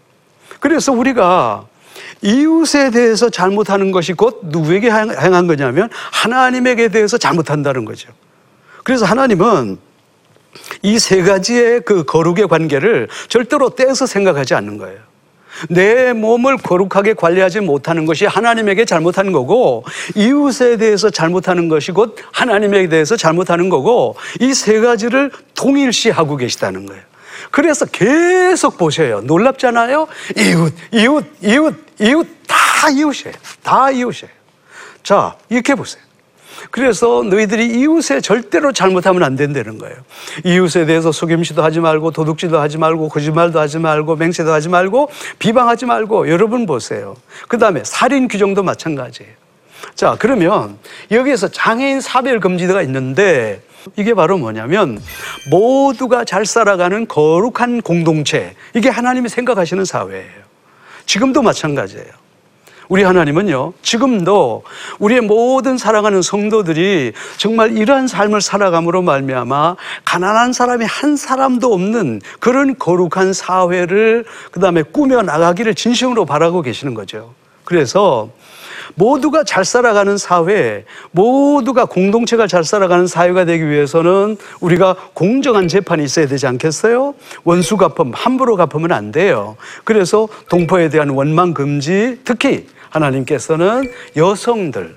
그래서 0.61 0.93
우리가 0.93 1.67
이웃에 2.23 2.91
대해서 2.91 3.29
잘못하는 3.29 3.93
것이 3.93 4.13
곧 4.13 4.41
누구에게 4.45 4.91
행한 4.91 5.47
거냐면 5.47 5.89
하나님에게 6.13 6.89
대해서 6.89 7.19
잘못한다는 7.19 7.85
거죠. 7.85 8.11
그래서 8.83 9.05
하나님은 9.05 9.79
이 10.83 10.99
세 10.99 11.23
가지의 11.23 11.81
그 11.81 12.05
거룩의 12.05 12.49
관계를 12.49 13.09
절대로 13.29 13.71
떼서 13.71 14.07
생각하지 14.07 14.55
않는 14.55 14.79
거예요. 14.79 14.99
내 15.69 16.13
몸을 16.13 16.57
거룩하게 16.59 17.15
관리하지 17.15 17.61
못하는 17.61 18.07
것이 18.07 18.27
하나님에게 18.27 18.85
잘못하는 18.85 19.33
거고 19.33 19.85
이웃에 20.15 20.77
대해서 20.79 21.11
잘못하는 21.11 21.69
것이 21.69 21.93
곧 21.93 22.17
하나님에게 22.33 22.89
대해서 22.89 23.17
잘못하는 23.17 23.69
거고 23.69 24.17
이 24.41 24.53
세 24.55 24.81
가지를 24.81 25.31
동일시하고 25.55 26.37
계시다는 26.37 26.87
거예요. 26.87 27.03
그래서 27.51 27.85
계속 27.87 28.79
보셔요. 28.79 29.21
놀랍잖아요. 29.23 30.07
이웃, 30.37 30.73
이웃, 30.93 31.25
이웃, 31.43 31.85
이웃 32.01 32.27
다 32.47 32.89
이웃이에요. 32.91 33.35
다 33.63 33.91
이웃이에요. 33.91 34.33
자, 35.03 35.37
이렇게 35.49 35.75
보세요. 35.75 36.04
그래서 36.71 37.23
너희들이 37.23 37.67
이웃에 37.81 38.21
절대로 38.21 38.73
잘못하면 38.73 39.23
안 39.23 39.37
된다는 39.37 39.79
거예요. 39.79 39.97
이웃에 40.45 40.87
대해서 40.87 41.13
속임수도 41.13 41.63
하지 41.63 41.81
말고 41.81 42.11
도둑질도 42.11 42.59
하지 42.59 42.79
말고 42.79 43.09
거짓말도 43.09 43.61
하지 43.61 43.79
말고 43.79 44.17
맹세도 44.17 44.53
하지 44.53 44.69
말고 44.69 45.11
비방하지 45.39 45.87
말고 45.87 46.29
여러분 46.31 46.67
보세요. 46.67 47.17
그 47.49 47.59
다음에 47.59 47.83
살인 47.85 48.29
규정도 48.29 48.63
마찬가지예요. 48.63 49.33
자, 49.95 50.17
그러면 50.19 50.79
여기에서 51.11 51.49
장애인 51.49 52.01
사별 52.01 52.41
금지가 52.41 52.83
있는데 52.83 53.63
이게 53.97 54.15
바로 54.15 54.39
뭐냐면 54.39 55.01
모두가 55.51 56.25
잘 56.25 56.47
살아가는 56.47 57.07
거룩한 57.07 57.83
공동체. 57.83 58.55
이게 58.75 58.89
하나님이 58.89 59.29
생각하시는 59.29 59.85
사회예요. 59.85 60.45
지금도 61.07 61.43
마찬가지예요. 61.43 62.24
우리 62.89 63.03
하나님은요, 63.03 63.73
지금도 63.83 64.63
우리의 64.99 65.23
모든 65.23 65.79
사랑하는 65.79 66.23
성도들이 66.23 67.13
정말 67.37 67.77
이러한 67.77 68.07
삶을 68.07 68.41
살아감으로 68.41 69.03
말미암아 69.03 69.77
가난한 70.05 70.53
사람이 70.53 70.85
한 70.85 71.17
사람도 71.17 71.73
없는 71.73 72.21
그런 72.41 72.77
거룩한 72.79 73.33
사회를 73.33 74.25
그 74.51 74.61
다음에 74.61 74.83
꾸며 74.83 75.23
나가기를 75.23 75.75
진심으로 75.75 76.25
바라고 76.27 76.63
계시는 76.63 76.95
거죠. 76.95 77.35
그래서 77.65 78.31
모두가 78.95 79.45
잘 79.45 79.65
살아가는 79.65 80.17
사회, 80.19 80.85
모두가 81.11 81.87
공동체가 81.87 82.47
잘 82.47 82.65
살아가는 82.65 83.07
사회가 83.07 83.45
되기 83.45 83.69
위해서는 83.69 84.37
우리가 84.61 84.97
공정한 85.15 85.69
재판이 85.69 86.05
있어야 86.05 86.27
되지 86.27 86.47
않겠어요? 86.47 87.15
원수 87.45 87.77
갚음, 87.77 88.13
함부로 88.15 88.57
갚으면 88.57 88.93
안 88.93 89.13
돼요. 89.13 89.57
그래서 89.85 90.29
동포에 90.49 90.91
대한 90.91 91.11
원망 91.11 91.55
금지, 91.55 92.21
특히 92.25 92.67
하나님께서는 92.95 93.91
여성들, 94.17 94.97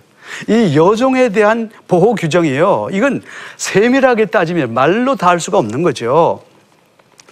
이 0.50 0.76
여종에 0.78 1.30
대한 1.30 1.70
보호 1.88 2.14
규정이요. 2.16 2.90
이건 2.92 3.22
세밀하게 3.58 4.26
따지면 4.28 4.74
말로 4.74 5.16
다 5.16 5.28
할 5.28 5.40
수가 5.40 5.58
없는 5.58 5.84
거죠. 5.84 6.44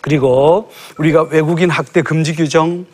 그리고 0.02 0.70
우리가 0.98 1.24
외국인 1.24 1.70
학대 1.70 2.02
금지 2.02 2.36
규정, 2.36 2.86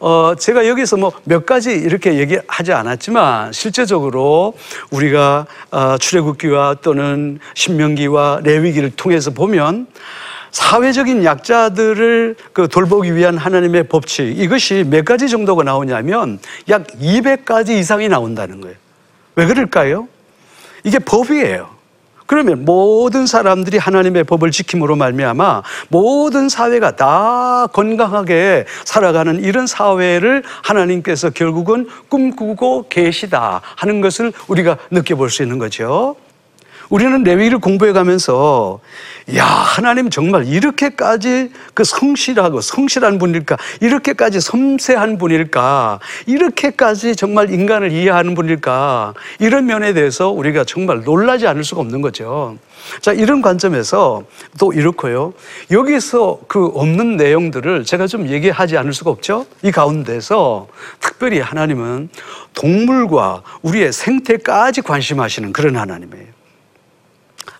어, 0.00 0.34
제가 0.38 0.66
여기서 0.68 0.96
뭐 0.98 1.12
몇 1.24 1.46
가지 1.46 1.72
이렇게 1.72 2.18
얘기하지 2.18 2.72
않았지만 2.72 3.52
실제적으로 3.52 4.54
우리가 4.90 5.46
어, 5.70 5.96
출애굽기와 5.98 6.76
또는 6.82 7.38
신명기와 7.54 8.40
레위기를 8.44 8.90
통해서 8.90 9.30
보면 9.30 9.86
사회적인 10.54 11.24
약자들을 11.24 12.36
그 12.52 12.68
돌보기 12.68 13.16
위한 13.16 13.36
하나님의 13.36 13.88
법칙 13.88 14.38
이것이 14.38 14.84
몇 14.88 15.04
가지 15.04 15.28
정도가 15.28 15.64
나오냐면 15.64 16.38
약 16.68 16.86
200가지 16.86 17.70
이상이 17.70 18.08
나온다는 18.08 18.60
거예요. 18.60 18.76
왜 19.34 19.46
그럴까요? 19.46 20.06
이게 20.84 21.00
법이에요. 21.00 21.74
그러면 22.26 22.64
모든 22.64 23.26
사람들이 23.26 23.78
하나님의 23.78 24.22
법을 24.24 24.52
지킴으로 24.52 24.94
말미암아 24.94 25.62
모든 25.88 26.48
사회가 26.48 26.94
다 26.94 27.66
건강하게 27.72 28.64
살아가는 28.84 29.42
이런 29.42 29.66
사회를 29.66 30.44
하나님께서 30.62 31.30
결국은 31.30 31.88
꿈꾸고 32.08 32.86
계시다 32.88 33.60
하는 33.74 34.00
것을 34.00 34.32
우리가 34.46 34.78
느껴볼 34.92 35.30
수 35.30 35.42
있는 35.42 35.58
거죠. 35.58 36.14
우리는 36.90 37.22
레위를 37.22 37.58
공부해 37.58 37.92
가면서 37.92 38.80
야 39.36 39.44
하나님 39.44 40.10
정말 40.10 40.46
이렇게까지 40.46 41.50
그 41.72 41.82
성실하고 41.84 42.60
성실한 42.60 43.18
분일까 43.18 43.56
이렇게까지 43.80 44.40
섬세한 44.40 45.18
분일까 45.18 46.00
이렇게까지 46.26 47.16
정말 47.16 47.50
인간을 47.50 47.90
이해하는 47.90 48.34
분일까 48.34 49.14
이런 49.38 49.66
면에 49.66 49.94
대해서 49.94 50.28
우리가 50.30 50.64
정말 50.64 51.02
놀라지 51.02 51.46
않을 51.46 51.64
수가 51.64 51.80
없는 51.80 52.02
거죠. 52.02 52.58
자 53.00 53.12
이런 53.12 53.40
관점에서 53.40 54.24
또 54.58 54.72
이렇고요. 54.72 55.32
여기서 55.70 56.40
그 56.46 56.66
없는 56.66 57.16
내용들을 57.16 57.84
제가 57.84 58.06
좀 58.06 58.28
얘기하지 58.28 58.76
않을 58.76 58.92
수가 58.92 59.10
없죠. 59.10 59.46
이 59.62 59.70
가운데서 59.70 60.68
특별히 61.00 61.40
하나님은 61.40 62.10
동물과 62.54 63.42
우리의 63.62 63.92
생태까지 63.92 64.82
관심하시는 64.82 65.52
그런 65.52 65.76
하나님이에요. 65.76 66.33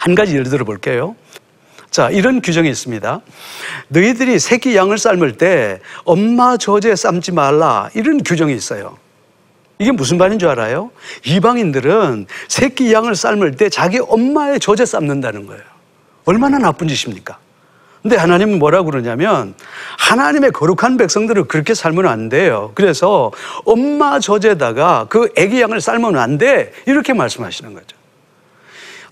한 0.05 0.15
가지 0.15 0.35
예를 0.35 0.51
들어 0.51 0.67
볼게요. 0.67 1.17
자, 1.91 2.11
이런 2.11 2.43
규정이 2.43 2.69
있습니다. 2.69 3.23
너희들이 3.89 4.39
새끼 4.39 4.77
양을 4.77 4.99
삶을 4.99 5.39
때 5.39 5.81
엄마 6.05 6.59
젖에 6.59 6.95
삶지 6.95 7.33
말라. 7.33 7.89
이런 7.95 8.23
규정이 8.23 8.55
있어요. 8.55 8.99
이게 9.79 9.93
무슨 9.93 10.19
말인 10.19 10.39
줄 10.39 10.51
알아요? 10.51 10.91
이방인들은 11.25 12.27
새끼 12.49 12.93
양을 12.93 13.15
삶을 13.15 13.57
때 13.57 13.71
자기 13.71 13.99
엄마의 13.99 14.61
젖에 14.61 14.85
삶는다는 14.85 15.47
거예요. 15.47 15.63
얼마나 16.27 16.59
나쁜 16.59 16.87
짓입니까? 16.87 17.39
근데 18.03 18.17
하나님은 18.17 18.59
뭐라고 18.59 18.91
그러냐면 18.91 19.55
하나님의 19.99 20.51
거룩한 20.51 20.99
백성들을 20.99 21.45
그렇게 21.45 21.73
삶으면 21.73 22.11
안 22.11 22.29
돼요. 22.29 22.73
그래서 22.75 23.33
엄마 23.65 24.21
젖에다가 24.21 25.07
그 25.09 25.31
애기 25.35 25.63
양을 25.63 25.81
삶으면 25.81 26.19
안 26.19 26.37
돼. 26.37 26.73
이렇게 26.85 27.15
말씀하시는 27.15 27.73
거죠. 27.73 28.04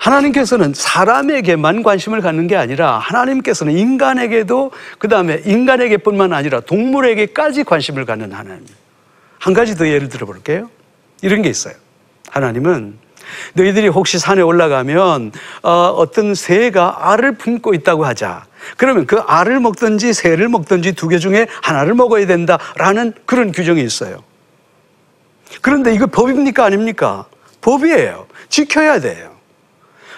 하나님께서는 0.02 0.75
사람에게만 0.75 1.85
관심을 1.85 2.21
갖는 2.23 2.49
게 2.49 2.56
아니라 2.56 2.99
하나님께서는 2.99 3.76
인간에게도 3.78 4.73
그 4.99 5.06
다음에 5.09 5.40
인간에게뿐만 5.44 6.32
아니라 6.32 6.59
동물에게까지 6.61 7.62
관심을 7.62 8.04
갖는 8.04 8.32
하나님. 8.32 8.66
한 9.38 9.54
가지 9.54 9.76
더 9.76 9.87
예를 9.87 10.09
들어 10.09 10.26
볼게요. 10.26 10.68
이런 11.23 11.42
게 11.42 11.49
있어요. 11.49 11.75
하나님은 12.30 12.99
너희들이 13.54 13.87
혹시 13.88 14.18
산에 14.18 14.42
올라가면 14.42 15.30
어, 15.62 16.04
떤 16.12 16.35
새가 16.35 17.12
알을 17.12 17.37
품고 17.37 17.73
있다고 17.73 18.04
하자. 18.04 18.44
그러면 18.76 19.06
그 19.06 19.18
알을 19.21 19.61
먹든지 19.61 20.12
새를 20.14 20.49
먹든지 20.49 20.94
두 20.94 21.09
개 21.09 21.18
중에 21.18 21.47
하나를 21.62 21.94
먹어야 21.94 22.26
된다라는 22.26 23.12
그런 23.25 23.52
규정이 23.52 23.80
있어요. 23.82 24.18
그런데 25.61 25.94
이거 25.94 26.06
법입니까 26.06 26.64
아닙니까? 26.64 27.26
법이에요. 27.61 28.26
지켜야 28.49 28.99
돼요. 28.99 29.31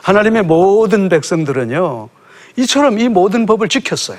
하나님의 0.05 0.43
모든 0.43 1.09
백성들은요, 1.09 2.11
이처럼 2.57 2.99
이 2.99 3.09
모든 3.09 3.47
법을 3.47 3.69
지켰어요. 3.71 4.19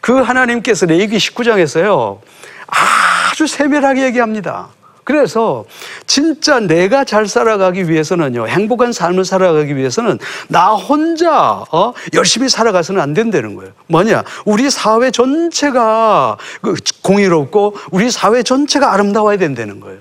그 0.00 0.14
하나님께서 0.14 0.86
레위기 0.86 1.18
19장에서요, 1.18 2.18
아주 2.66 3.46
세밀하게 3.46 4.04
얘기합니다. 4.04 4.68
그래서 5.04 5.66
진짜 6.06 6.58
내가 6.58 7.04
잘 7.04 7.28
살아가기 7.28 7.88
위해서는요, 7.90 8.48
행복한 8.48 8.92
삶을 8.92 9.26
살아가기 9.26 9.76
위해서는 9.76 10.18
나 10.48 10.70
혼자 10.70 11.62
어? 11.70 11.92
열심히 12.14 12.48
살아가서는 12.48 13.00
안 13.00 13.12
된다는 13.12 13.56
거예요. 13.56 13.72
뭐냐? 13.88 14.24
우리 14.46 14.70
사회 14.70 15.10
전체가 15.10 16.38
그 16.62 16.74
공의롭고 17.02 17.76
우리 17.90 18.10
사회 18.10 18.42
전체가 18.42 18.94
아름다워야 18.94 19.36
된다는 19.36 19.80
거예요. 19.80 20.00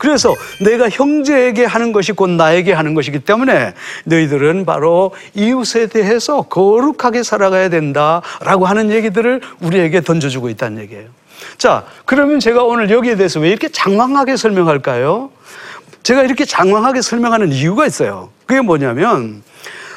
그래서 0.00 0.34
내가 0.60 0.88
형제에게 0.88 1.66
하는 1.66 1.92
것이 1.92 2.12
곧 2.12 2.30
나에게 2.30 2.72
하는 2.72 2.94
것이기 2.94 3.18
때문에 3.20 3.74
너희들은 4.04 4.64
바로 4.64 5.12
이웃에 5.34 5.88
대해서 5.88 6.40
거룩하게 6.40 7.22
살아가야 7.22 7.68
된다라고 7.68 8.64
하는 8.64 8.90
얘기들을 8.90 9.42
우리에게 9.60 10.00
던져주고 10.00 10.48
있다는 10.48 10.80
얘기예요. 10.84 11.08
자, 11.58 11.84
그러면 12.06 12.40
제가 12.40 12.64
오늘 12.64 12.88
여기에 12.88 13.16
대해서 13.16 13.40
왜 13.40 13.50
이렇게 13.50 13.68
장황하게 13.68 14.38
설명할까요? 14.38 15.30
제가 16.02 16.22
이렇게 16.22 16.46
장황하게 16.46 17.02
설명하는 17.02 17.52
이유가 17.52 17.84
있어요. 17.84 18.30
그게 18.46 18.62
뭐냐면 18.62 19.42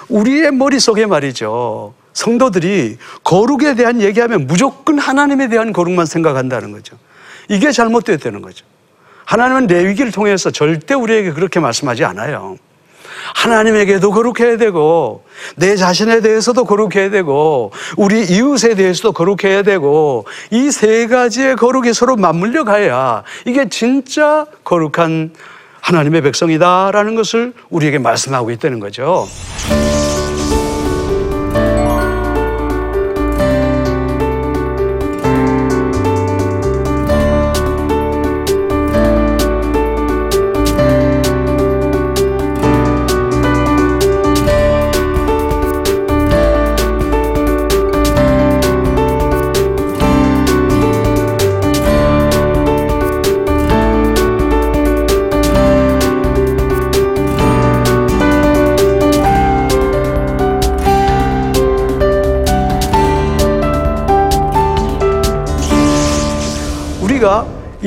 우리의 0.09 0.51
머릿속에 0.51 1.05
말이죠. 1.05 1.93
성도들이 2.11 2.97
거룩에 3.23 3.75
대한 3.75 4.01
얘기하면 4.01 4.47
무조건 4.47 4.99
하나님에 4.99 5.47
대한 5.47 5.71
거룩만 5.71 6.05
생각한다는 6.07 6.73
거죠. 6.73 6.97
이게 7.47 7.71
잘못됐다는 7.71 8.41
거죠. 8.41 8.65
하나님은 9.25 9.67
레위기를 9.67 10.11
통해서 10.11 10.51
절대 10.51 10.93
우리에게 10.93 11.31
그렇게 11.31 11.59
말씀하지 11.59 12.03
않아요. 12.05 12.57
하나님에게도 13.35 14.11
거룩해야 14.11 14.57
되고 14.57 15.23
내 15.55 15.75
자신에 15.77 16.19
대해서도 16.21 16.65
거룩해야 16.65 17.09
되고 17.09 17.71
우리 17.95 18.23
이웃에 18.25 18.75
대해서도 18.75 19.13
거룩해야 19.13 19.63
되고 19.63 20.25
이 20.51 20.69
세 20.71 21.07
가지의 21.07 21.55
거룩이 21.55 21.93
서로 21.93 22.15
맞물려 22.17 22.63
가야 22.65 23.23
이게 23.45 23.69
진짜 23.69 24.45
거룩한 24.63 25.31
하나님의 25.81 26.21
백성이다라는 26.21 27.15
것을 27.15 27.53
우리에게 27.69 27.99
말씀하고 27.99 28.51
있다는 28.51 28.79
거죠. 28.79 29.27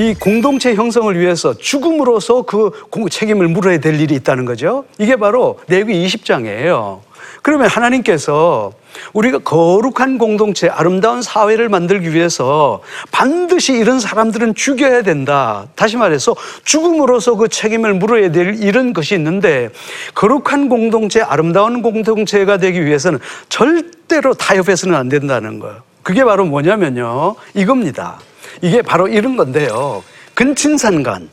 이 0.07 0.15
공동체 0.15 0.77
형성을 0.77 1.19
위해서 1.19 1.53
죽음으로써 1.55 2.43
그 2.43 2.71
책임을 3.11 3.49
물어야 3.49 3.79
될 3.81 4.01
일이 4.01 4.15
있다는 4.15 4.45
거죠. 4.45 4.85
이게 4.99 5.17
바로 5.17 5.59
레위 5.67 6.07
20장이에요. 6.07 7.01
그러면 7.43 7.67
하나님께서 7.67 8.71
우리가 9.15 9.39
거룩한 9.39 10.19
공동체, 10.19 10.69
아름다운 10.69 11.23
사회를 11.23 11.69
만들기 11.69 12.15
위해서 12.15 12.83
반드시 13.11 13.73
이런 13.73 13.99
사람들은 13.99 14.55
죽여야 14.55 15.03
된다. 15.03 15.67
다시 15.75 15.97
말해서 15.97 16.37
죽음으로써 16.63 17.35
그 17.35 17.49
책임을 17.49 17.95
물어야 17.95 18.31
될 18.31 18.63
이런 18.63 18.93
것이 18.93 19.17
있는데 19.17 19.71
거룩한 20.15 20.69
공동체, 20.69 21.21
아름다운 21.21 21.83
공동체가 21.83 22.59
되기 22.59 22.87
위해서는 22.87 23.19
절대로 23.49 24.35
타협해서는 24.35 24.95
안 24.95 25.09
된다는 25.09 25.59
거예요. 25.59 25.79
그게 26.05 26.23
바로 26.23 26.45
뭐냐면요. 26.45 27.35
이겁니다. 27.55 28.21
이게 28.63 28.83
바로 28.83 29.09
이런 29.09 29.37
건데요. 29.37 30.03
근친상간. 30.35 31.29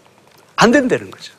안 0.56 0.72
된다는 0.72 1.12
거죠. 1.12 1.34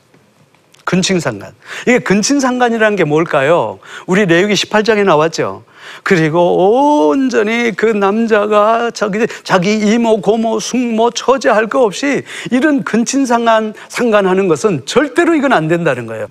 근친상간. 0.83 1.53
이게 1.87 1.99
근친상간이라는 1.99 2.95
게 2.95 3.03
뭘까요? 3.05 3.79
우리 4.05 4.25
레위기 4.25 4.53
18장에 4.53 5.03
나왔죠. 5.03 5.63
그리고 6.03 7.07
온전히 7.09 7.71
그 7.75 7.85
남자가 7.87 8.91
자기, 8.91 9.25
자기 9.43 9.73
이모, 9.77 10.21
고모, 10.21 10.59
숙모, 10.59 11.09
처제 11.11 11.49
할 11.49 11.67
거 11.67 11.83
없이 11.83 12.23
이런 12.51 12.83
근친상간, 12.83 13.73
상간하는 13.89 14.47
것은 14.47 14.85
절대로 14.85 15.33
이건 15.33 15.53
안 15.53 15.67
된다는 15.67 16.05
거예요. 16.05 16.27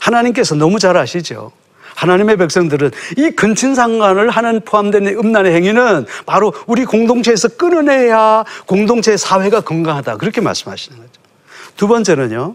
하나님께서 0.00 0.54
너무 0.54 0.78
잘 0.78 0.96
아시죠. 0.96 1.52
하나님의 1.94 2.36
백성들은 2.36 2.90
이 3.16 3.30
근친상간을 3.30 4.30
하는 4.30 4.60
포함된 4.64 5.06
음란의 5.06 5.54
행위는 5.54 6.06
바로 6.26 6.52
우리 6.66 6.84
공동체에서 6.84 7.48
끊어내야 7.48 8.44
공동체 8.66 9.16
사회가 9.16 9.60
건강하다. 9.60 10.16
그렇게 10.16 10.40
말씀하시는 10.40 10.98
거죠. 10.98 11.10
두 11.76 11.88
번째는요. 11.88 12.54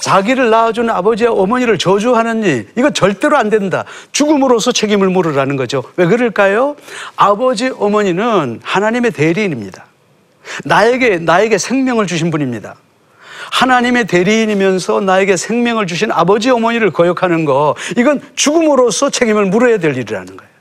자기를 0.00 0.50
낳아준 0.50 0.90
아버지와 0.90 1.32
어머니를 1.32 1.78
저주하는 1.78 2.42
일, 2.42 2.68
이거 2.76 2.90
절대로 2.90 3.36
안 3.36 3.50
된다. 3.50 3.84
죽음으로써 4.12 4.72
책임을 4.72 5.10
물으라는 5.10 5.56
거죠. 5.56 5.84
왜 5.96 6.06
그럴까요? 6.06 6.76
아버지, 7.14 7.70
어머니는 7.76 8.60
하나님의 8.62 9.10
대리인입니다. 9.12 9.84
나에게, 10.64 11.18
나에게 11.18 11.58
생명을 11.58 12.06
주신 12.06 12.30
분입니다. 12.30 12.76
하나님의 13.52 14.06
대리인이면서 14.06 15.00
나에게 15.00 15.36
생명을 15.36 15.86
주신 15.86 16.10
아버지 16.10 16.50
어머니를 16.50 16.90
거역하는 16.90 17.44
거 17.44 17.74
이건 17.96 18.20
죽음으로써 18.34 19.10
책임을 19.10 19.46
물어야 19.46 19.78
될 19.78 19.96
일이라는 19.96 20.36
거예요. 20.36 20.56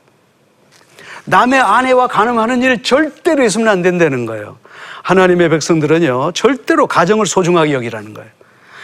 남의 1.25 1.59
아내와 1.59 2.07
가늠하는 2.07 2.61
일 2.61 2.83
절대로 2.83 3.43
있으면 3.43 3.67
안 3.67 3.81
된다는 3.81 4.25
거예요. 4.25 4.57
하나님의 5.03 5.49
백성들은요, 5.49 6.31
절대로 6.33 6.87
가정을 6.87 7.25
소중하게 7.25 7.73
여기라는 7.73 8.13
거예요. 8.13 8.29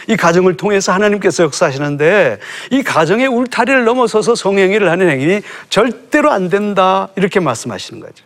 이 0.08 0.16
가정을 0.16 0.56
통해서 0.56 0.92
하나님께서 0.92 1.44
역사하시는데 1.44 2.38
이 2.70 2.82
가정의 2.82 3.28
울타리를 3.28 3.84
넘어서서 3.84 4.34
성행위를 4.34 4.90
하는 4.90 5.08
행위 5.08 5.42
절대로 5.68 6.30
안 6.32 6.48
된다. 6.48 7.08
이렇게 7.16 7.38
말씀하시는 7.38 8.00
거죠. 8.00 8.24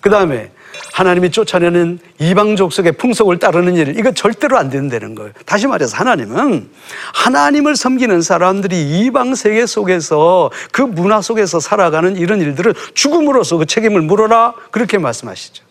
그 0.00 0.08
다음에 0.08 0.50
하나님이 0.92 1.30
쫓아내는 1.30 1.98
이방 2.18 2.56
족속의 2.56 2.92
풍속을 2.92 3.38
따르는 3.38 3.74
일, 3.76 3.98
이거 3.98 4.12
절대로 4.12 4.58
안 4.58 4.70
된다는 4.70 5.14
거예요. 5.14 5.32
다시 5.46 5.66
말해서 5.66 5.96
하나님은 5.96 6.68
하나님을 7.14 7.76
섬기는 7.76 8.22
사람들이 8.22 9.00
이방 9.00 9.34
세계 9.34 9.66
속에서 9.66 10.50
그 10.72 10.82
문화 10.82 11.20
속에서 11.20 11.60
살아가는 11.60 12.16
이런 12.16 12.40
일들을 12.40 12.74
죽음으로써 12.94 13.56
그 13.56 13.66
책임을 13.66 14.02
물어라. 14.02 14.54
그렇게 14.70 14.98
말씀하시죠. 14.98 15.64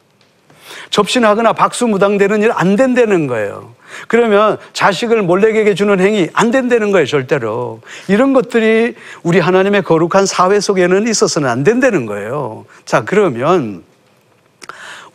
접신하거나 0.89 1.54
박수무당되는 1.54 2.41
일 2.41 2.52
안 2.52 2.76
된다는 2.76 3.28
거예요. 3.28 3.74
그러면 4.08 4.58
자식을 4.74 5.22
몰래에게 5.24 5.74
주는 5.76 6.00
행위 6.00 6.30
안 6.34 6.52
된다는 6.52 6.91
거예요, 6.91 7.06
절대로. 7.06 7.82
이런 8.08 8.34
것들이 8.34 8.95
우리 9.24 9.39
하나님의 9.39 9.84
거룩한 9.84 10.26
사회 10.26 10.60
속에는 10.60 11.08
있어서는 11.08 11.48
안 11.50 11.63
된다는 11.63 12.06
거예요. 12.06 12.65
자, 12.86 13.04
그러면 13.04 13.84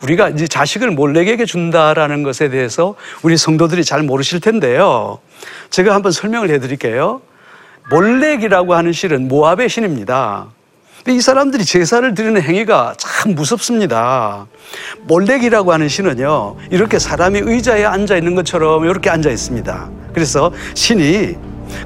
우리가 0.05 0.29
이제 0.29 0.47
자식을 0.47 0.91
몰래에게 0.91 1.45
준다라는 1.45 2.23
것에 2.23 2.49
대해서 2.49 2.95
우리 3.23 3.37
성도들이 3.37 3.83
잘 3.83 4.03
모르실 4.03 4.39
텐데요. 4.39 5.19
제가 5.71 5.95
한번 5.95 6.11
설명을 6.11 6.49
해 6.51 6.59
드릴게요. 6.59 7.21
몰렉이라고 7.89 8.75
하는 8.75 8.93
실은 8.93 9.27
모압의 9.27 9.69
신입니다. 9.69 10.47
이 11.07 11.21
사람들이 11.21 11.63
제사를 11.65 12.13
드리는 12.15 12.41
행위가 12.41 12.95
참 12.97 13.35
무섭습니다. 13.35 14.47
몰렉이라고 15.03 15.71
하는 15.71 15.87
신은요, 15.87 16.55
이렇게 16.71 16.97
사람이 16.97 17.41
의자에 17.43 17.85
앉아 17.85 18.17
있는 18.17 18.33
것처럼 18.33 18.85
이렇게 18.85 19.11
앉아 19.11 19.29
있습니다. 19.29 19.89
그래서 20.13 20.51
신이 20.73 21.35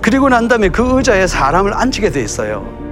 그리고 0.02 0.30
난 0.30 0.48
다음에 0.48 0.70
그 0.70 0.98
의자에 0.98 1.28
사람을 1.28 1.74
앉히게 1.74 2.12
돼 2.12 2.22
있어요. 2.22 2.89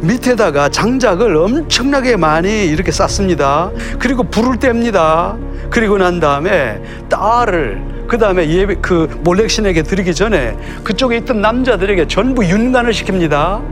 밑에다가 0.00 0.68
장작을 0.68 1.36
엄청나게 1.36 2.16
많이 2.16 2.66
이렇게 2.66 2.92
쌓습니다. 2.92 3.70
그리고 3.98 4.24
불을 4.24 4.56
뗍니다. 4.56 5.36
그리고 5.70 5.98
난 5.98 6.20
다음에 6.20 6.80
딸을 7.08 7.92
그 8.06 8.18
다음에 8.18 8.48
예배 8.48 8.76
그 8.82 9.08
몰렉신에게 9.22 9.84
드리기 9.84 10.14
전에 10.14 10.56
그쪽에 10.84 11.16
있던 11.18 11.40
남자들에게 11.40 12.08
전부 12.08 12.44
윤관을 12.44 12.92
시킵니다. 12.92 13.62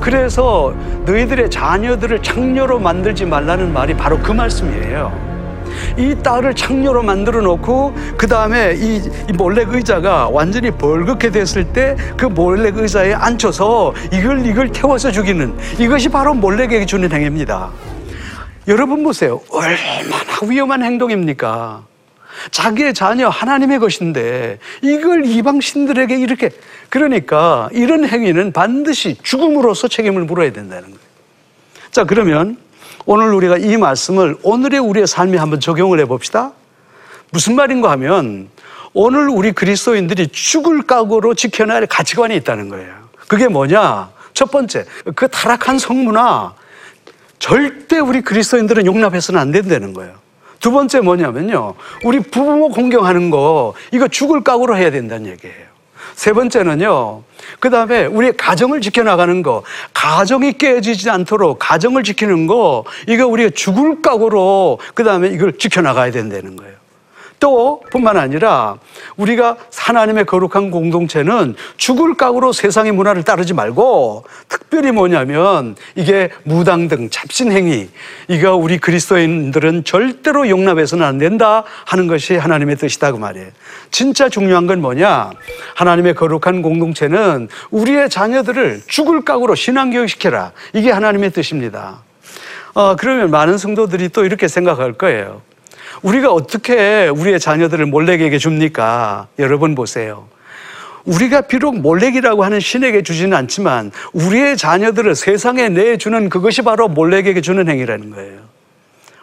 그래서 0.00 0.72
너희들의 1.04 1.50
자녀들을 1.50 2.22
창녀로 2.22 2.78
만들지 2.78 3.24
말라는 3.24 3.72
말이 3.72 3.94
바로 3.94 4.18
그 4.18 4.30
말씀이에요. 4.30 5.27
이 5.96 6.14
딸을 6.22 6.54
창녀로 6.54 7.02
만들어 7.02 7.40
놓고 7.40 7.94
그 8.16 8.26
다음에 8.26 8.74
이, 8.76 8.96
이 9.28 9.32
몰렉 9.32 9.72
의자가 9.74 10.28
완전히 10.28 10.70
벌겋게 10.70 11.32
됐을 11.32 11.64
때 11.72 11.96
그 12.16 12.26
몰렉 12.26 12.76
의자에 12.78 13.14
앉혀서 13.14 13.94
이걸 14.12 14.44
이걸 14.46 14.70
태워서 14.70 15.10
죽이는 15.10 15.56
이것이 15.78 16.08
바로 16.08 16.34
몰렉에게 16.34 16.86
주는 16.86 17.10
행위입니다. 17.10 17.70
여러분 18.66 19.02
보세요. 19.02 19.40
얼마나 19.50 20.38
위험한 20.48 20.82
행동입니까? 20.82 21.84
자기의 22.50 22.94
자녀 22.94 23.28
하나님의 23.28 23.78
것인데 23.78 24.58
이걸 24.82 25.24
이방 25.24 25.60
신들에게 25.60 26.16
이렇게 26.18 26.50
그러니까 26.88 27.68
이런 27.72 28.06
행위는 28.06 28.52
반드시 28.52 29.16
죽음으로써 29.22 29.88
책임을 29.88 30.24
물어야 30.24 30.52
된다는 30.52 30.84
거예요. 30.84 30.98
자, 31.90 32.04
그러면 32.04 32.58
오늘 33.10 33.32
우리가 33.32 33.56
이 33.56 33.78
말씀을 33.78 34.36
오늘의 34.42 34.80
우리의 34.80 35.06
삶에 35.06 35.38
한번 35.38 35.60
적용을 35.60 35.98
해 35.98 36.04
봅시다. 36.04 36.52
무슨 37.30 37.56
말인가 37.56 37.90
하면 37.92 38.50
오늘 38.92 39.30
우리 39.30 39.52
그리스도인들이 39.52 40.28
죽을 40.28 40.82
각오로 40.82 41.32
지켜내야 41.32 41.76
할 41.76 41.86
가치관이 41.86 42.36
있다는 42.36 42.68
거예요. 42.68 42.92
그게 43.26 43.48
뭐냐? 43.48 44.10
첫 44.34 44.50
번째, 44.50 44.84
그 45.14 45.26
타락한 45.26 45.78
성문화 45.78 46.52
절대 47.38 47.98
우리 47.98 48.20
그리스도인들은 48.20 48.84
용납해서는 48.84 49.40
안 49.40 49.52
된다는 49.52 49.94
거예요. 49.94 50.12
두 50.60 50.70
번째 50.70 51.00
뭐냐면요. 51.00 51.76
우리 52.04 52.20
부모 52.20 52.68
공경하는 52.68 53.30
거 53.30 53.72
이거 53.90 54.06
죽을 54.08 54.44
각오로 54.44 54.76
해야 54.76 54.90
된다는 54.90 55.30
얘기예요. 55.30 55.67
세 56.18 56.32
번째는요. 56.32 57.22
그 57.60 57.70
다음에 57.70 58.06
우리 58.06 58.36
가정을 58.36 58.80
지켜나가는 58.80 59.40
거, 59.44 59.62
가정이 59.94 60.58
깨지지 60.58 61.08
않도록 61.10 61.60
가정을 61.60 62.02
지키는 62.02 62.48
거, 62.48 62.84
이거 63.06 63.28
우리가 63.28 63.50
죽을 63.54 64.02
각오로 64.02 64.80
그 64.94 65.04
다음에 65.04 65.28
이걸 65.28 65.56
지켜나가야 65.56 66.10
된다는 66.10 66.56
거예요. 66.56 66.74
또 67.40 67.82
뿐만 67.90 68.16
아니라 68.16 68.78
우리가 69.16 69.56
하나님의 69.76 70.26
거룩한 70.26 70.70
공동체는 70.70 71.54
죽을 71.76 72.14
각오로 72.14 72.52
세상의 72.52 72.92
문화를 72.92 73.22
따르지 73.22 73.54
말고 73.54 74.24
특별히 74.48 74.92
뭐냐면 74.92 75.76
이게 75.94 76.30
무당 76.44 76.88
등 76.88 77.08
잡신행위 77.10 77.88
이거 78.28 78.56
우리 78.56 78.78
그리스도인들은 78.78 79.84
절대로 79.84 80.48
용납해서는 80.48 81.04
안 81.04 81.18
된다 81.18 81.64
하는 81.86 82.06
것이 82.06 82.36
하나님의 82.36 82.76
뜻이다 82.76 83.12
그 83.12 83.18
말이에요. 83.18 83.48
진짜 83.90 84.28
중요한 84.28 84.66
건 84.66 84.80
뭐냐? 84.80 85.30
하나님의 85.74 86.14
거룩한 86.14 86.62
공동체는 86.62 87.48
우리의 87.70 88.10
자녀들을 88.10 88.82
죽을 88.86 89.24
각오로 89.24 89.54
신앙교육시켜라. 89.54 90.52
이게 90.72 90.90
하나님의 90.90 91.30
뜻입니다. 91.30 92.02
어, 92.74 92.96
그러면 92.96 93.30
많은 93.30 93.58
성도들이 93.58 94.10
또 94.10 94.24
이렇게 94.24 94.46
생각할 94.46 94.92
거예요. 94.92 95.42
우리가 96.02 96.32
어떻게 96.32 97.08
우리의 97.08 97.40
자녀들을 97.40 97.86
몰렉에게 97.86 98.38
줍니까? 98.38 99.28
여러분 99.38 99.74
보세요. 99.74 100.28
우리가 101.04 101.42
비록 101.42 101.78
몰렉이라고 101.78 102.44
하는 102.44 102.60
신에게 102.60 103.02
주지는 103.02 103.36
않지만 103.36 103.90
우리의 104.12 104.56
자녀들을 104.56 105.14
세상에 105.14 105.68
내주는 105.68 106.28
그것이 106.28 106.62
바로 106.62 106.88
몰렉에게 106.88 107.40
주는 107.40 107.68
행위라는 107.68 108.10
거예요. 108.10 108.48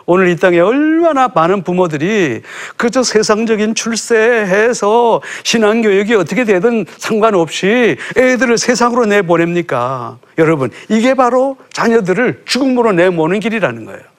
오늘 0.08 0.30
이 0.30 0.36
땅에 0.36 0.60
얼마나 0.60 1.30
많은 1.34 1.64
부모들이 1.64 2.42
그저 2.78 3.02
세상적인 3.02 3.74
출세해서 3.74 5.22
신앙교육이 5.44 6.14
어떻게 6.14 6.44
되든 6.44 6.86
상관없이 6.98 7.98
애들을 8.16 8.58
세상으로 8.58 9.08
내보냅니까? 9.08 10.18
여러분, 10.38 10.70
이게 10.90 11.16
바로 11.16 11.58
자녀들을 11.74 12.44
죽음으로 12.46 12.92
내모는 12.92 13.40
길이라는 13.40 13.86
거예요. 13.86 14.15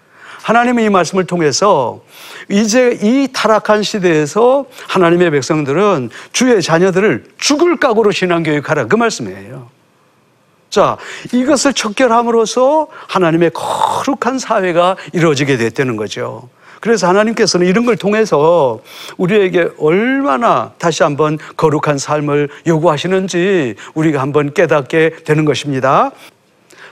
하나님의 0.46 0.85
이 0.85 0.90
말씀을 0.90 1.24
통해서 1.24 2.02
이제 2.48 2.96
이 3.02 3.26
타락한 3.32 3.82
시대에서 3.82 4.66
하나님의 4.87 5.32
백성들은 5.32 6.11
주의 6.30 6.62
자녀들을 6.62 7.24
죽을 7.37 7.78
각오로 7.78 8.12
신앙교육하라 8.12 8.87
그 8.87 8.94
말씀이에요. 8.94 9.68
자, 10.70 10.98
이것을 11.32 11.72
척결함으로써 11.72 12.87
하나님의 13.09 13.50
거룩한 13.54 14.38
사회가 14.38 14.96
이루어지게 15.12 15.56
됐다는 15.56 15.96
거죠. 15.96 16.48
그래서 16.80 17.09
하나님께서는 17.09 17.66
이런 17.66 17.85
걸 17.85 17.96
통해서 17.96 18.80
우리에게 19.16 19.70
얼마나 19.80 20.70
다시 20.78 21.02
한번 21.02 21.38
거룩한 21.56 21.98
삶을 21.98 22.50
요구하시는지 22.68 23.74
우리가 23.94 24.20
한번 24.20 24.54
깨닫게 24.54 25.24
되는 25.24 25.44
것입니다. 25.44 26.12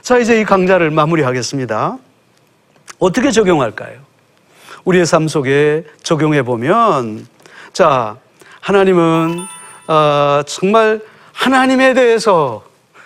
자, 0.01 0.17
이제 0.17 0.41
이 0.41 0.43
강좌를 0.43 0.91
마무리하겠습니다. 0.91 1.99
어떻게 2.99 3.31
적용할까요? 3.31 3.99
우리의 4.83 5.05
삶 5.05 5.27
속에 5.27 5.83
적용해 6.03 6.43
보면, 6.43 7.27
자, 7.73 8.17
하나님은 8.61 9.45
어, 9.87 10.41
정말 10.47 11.01
하나님에 11.33 11.93
대해서 11.93 12.63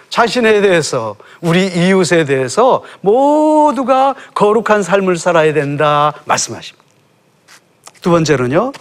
자신에 0.10 0.62
대해서 0.62 1.16
우리 1.42 1.68
이웃에 1.68 2.26
대해서 2.26 2.84
모두가 3.02 4.16
거룩한 4.34 4.84
삶을 4.84 5.18
살아야 5.18 5.54
된다 5.54 6.14
말씀하십니다. 6.26 6.84
두 8.02 8.12
번째로는요. 8.12 8.72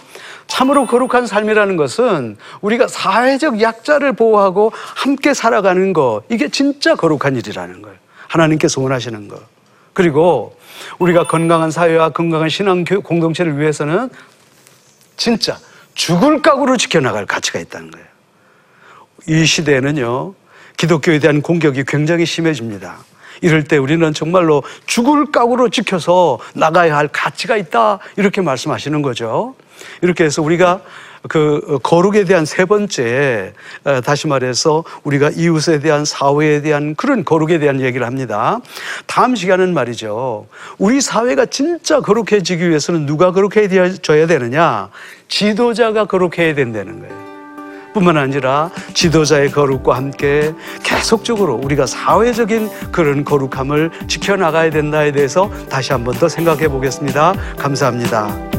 참으로 0.47 0.87
거룩한 0.87 1.27
삶이라는 1.27 1.77
것은 1.77 2.37
우리가 2.61 2.87
사회적 2.87 3.61
약자를 3.61 4.13
보호하고 4.13 4.71
함께 4.73 5.33
살아가는 5.33 5.93
거 5.93 6.23
이게 6.29 6.49
진짜 6.49 6.95
거룩한 6.95 7.35
일이라는 7.35 7.81
거예요. 7.81 7.97
하나님께서 8.27 8.81
원하시는 8.81 9.27
거. 9.27 9.39
그리고 9.93 10.57
우리가 10.99 11.27
건강한 11.27 11.71
사회와 11.71 12.09
건강한 12.09 12.49
신앙 12.49 12.83
공동체를 12.83 13.59
위해서는 13.59 14.09
진짜 15.17 15.57
죽을 15.93 16.41
각오로 16.41 16.77
지켜나갈 16.77 17.25
가치가 17.25 17.59
있다는 17.59 17.91
거예요. 17.91 18.07
이 19.27 19.45
시대에는요, 19.45 20.33
기독교에 20.77 21.19
대한 21.19 21.41
공격이 21.41 21.83
굉장히 21.85 22.25
심해집니다. 22.25 22.97
이럴 23.41 23.63
때 23.63 23.77
우리는 23.77 24.13
정말로 24.13 24.63
죽을 24.85 25.31
각오로 25.31 25.69
지켜서 25.69 26.39
나가야 26.55 26.95
할 26.95 27.07
가치가 27.07 27.57
있다. 27.57 27.99
이렇게 28.17 28.41
말씀하시는 28.41 29.01
거죠. 29.01 29.55
이렇게 30.01 30.23
해서 30.23 30.41
우리가 30.41 30.81
그 31.27 31.79
거룩에 31.83 32.23
대한 32.23 32.45
세 32.45 32.65
번째 32.65 33.53
어, 33.83 34.01
다시 34.01 34.27
말해서 34.27 34.83
우리가 35.03 35.31
이웃에 35.35 35.79
대한 35.79 36.05
사회에 36.05 36.61
대한 36.61 36.95
그런 36.95 37.25
거룩에 37.25 37.59
대한 37.59 37.81
얘기를 37.81 38.05
합니다. 38.05 38.59
다음 39.05 39.35
시간은 39.35 39.73
말이죠. 39.73 40.47
우리 40.77 41.01
사회가 41.01 41.45
진짜 41.47 41.99
거룩해지기 41.99 42.69
위해서는 42.69 43.05
누가 43.05 43.31
거룩해져야 43.31 44.27
되느냐? 44.27 44.89
지도자가 45.27 46.05
거룩해야 46.05 46.55
된다는 46.55 47.01
거예요. 47.01 47.29
뿐만 47.93 48.17
아니라 48.17 48.69
지도자의 48.93 49.49
거룩과 49.51 49.95
함께 49.95 50.53
계속적으로 50.83 51.55
우리가 51.55 51.87
사회적인 51.87 52.69
그런 52.91 53.23
거룩함을 53.23 53.89
지켜나가야 54.07 54.69
된다에 54.69 55.11
대해서 55.11 55.51
다시 55.69 55.91
한 55.91 56.03
번 56.03 56.13
더 56.19 56.29
생각해 56.29 56.67
보겠습니다. 56.67 57.33
감사합니다. 57.57 58.58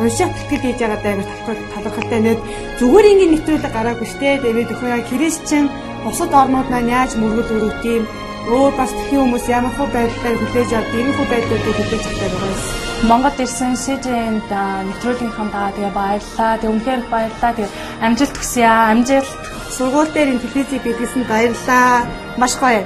унших 0.00 0.30
тэтгэл 0.36 0.64
хийж 0.64 0.78
байгаа 0.80 1.00
даа 1.04 1.14
талхал 1.20 1.60
талхалтай 1.84 2.20
нэт 2.24 2.40
зүгээр 2.78 3.10
ингээд 3.10 3.32
нэвтрүүлэг 3.32 3.72
гараагүй 3.74 4.08
штэ 4.08 4.40
тэгээд 4.40 4.72
өхөө 4.72 4.88
яг 4.96 5.04
христчэн 5.10 5.64
бусад 6.04 6.32
орнууд 6.40 6.68
маань 6.70 6.92
яаж 6.98 7.12
мөргөл 7.20 7.54
өрөвт 7.56 7.84
юм 7.84 8.04
өөр 8.48 8.72
бас 8.78 8.92
тхэн 8.96 9.20
хүмүүс 9.20 9.46
ямар 9.52 9.72
хөө 9.76 9.88
байдлаар 9.94 10.36
хүлээж 10.40 10.70
авд 10.72 10.92
ийм 10.96 11.08
хөө 11.16 11.26
байдлуудыг 11.32 11.76
хүлээж 11.76 12.04
авдаг 12.08 12.32
байгаа 12.32 12.50
юм. 12.50 12.60
Монгол 13.08 13.38
ирсэн 13.44 13.72
СЖН-д 13.76 14.52
нэвтрүүлгийнхаа 14.88 15.48
даа 15.52 15.68
тэгээ 15.76 15.92
баярлаа. 16.00 16.52
Тэг 16.60 16.70
үнхээр 16.72 17.00
их 17.00 17.08
баярлаа. 17.12 17.52
Тэг 17.56 17.68
амжилт 18.04 18.36
хүсье 18.36 18.64
аа. 18.64 18.92
Амжилт. 18.92 19.32
Сургууль 19.76 20.12
дээр 20.12 20.32
ин 20.32 20.40
телевизийг 20.40 20.82
бидлсэн 20.84 21.24
баярлаа. 21.28 22.08
Маш 22.40 22.54
гоё. 22.60 22.84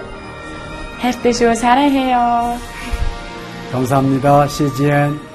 хайртай 1.03 1.33
шүү. 1.35 1.55
사랑해요. 1.55 2.59
감사합니다. 3.73 4.47
CGN 4.49 5.28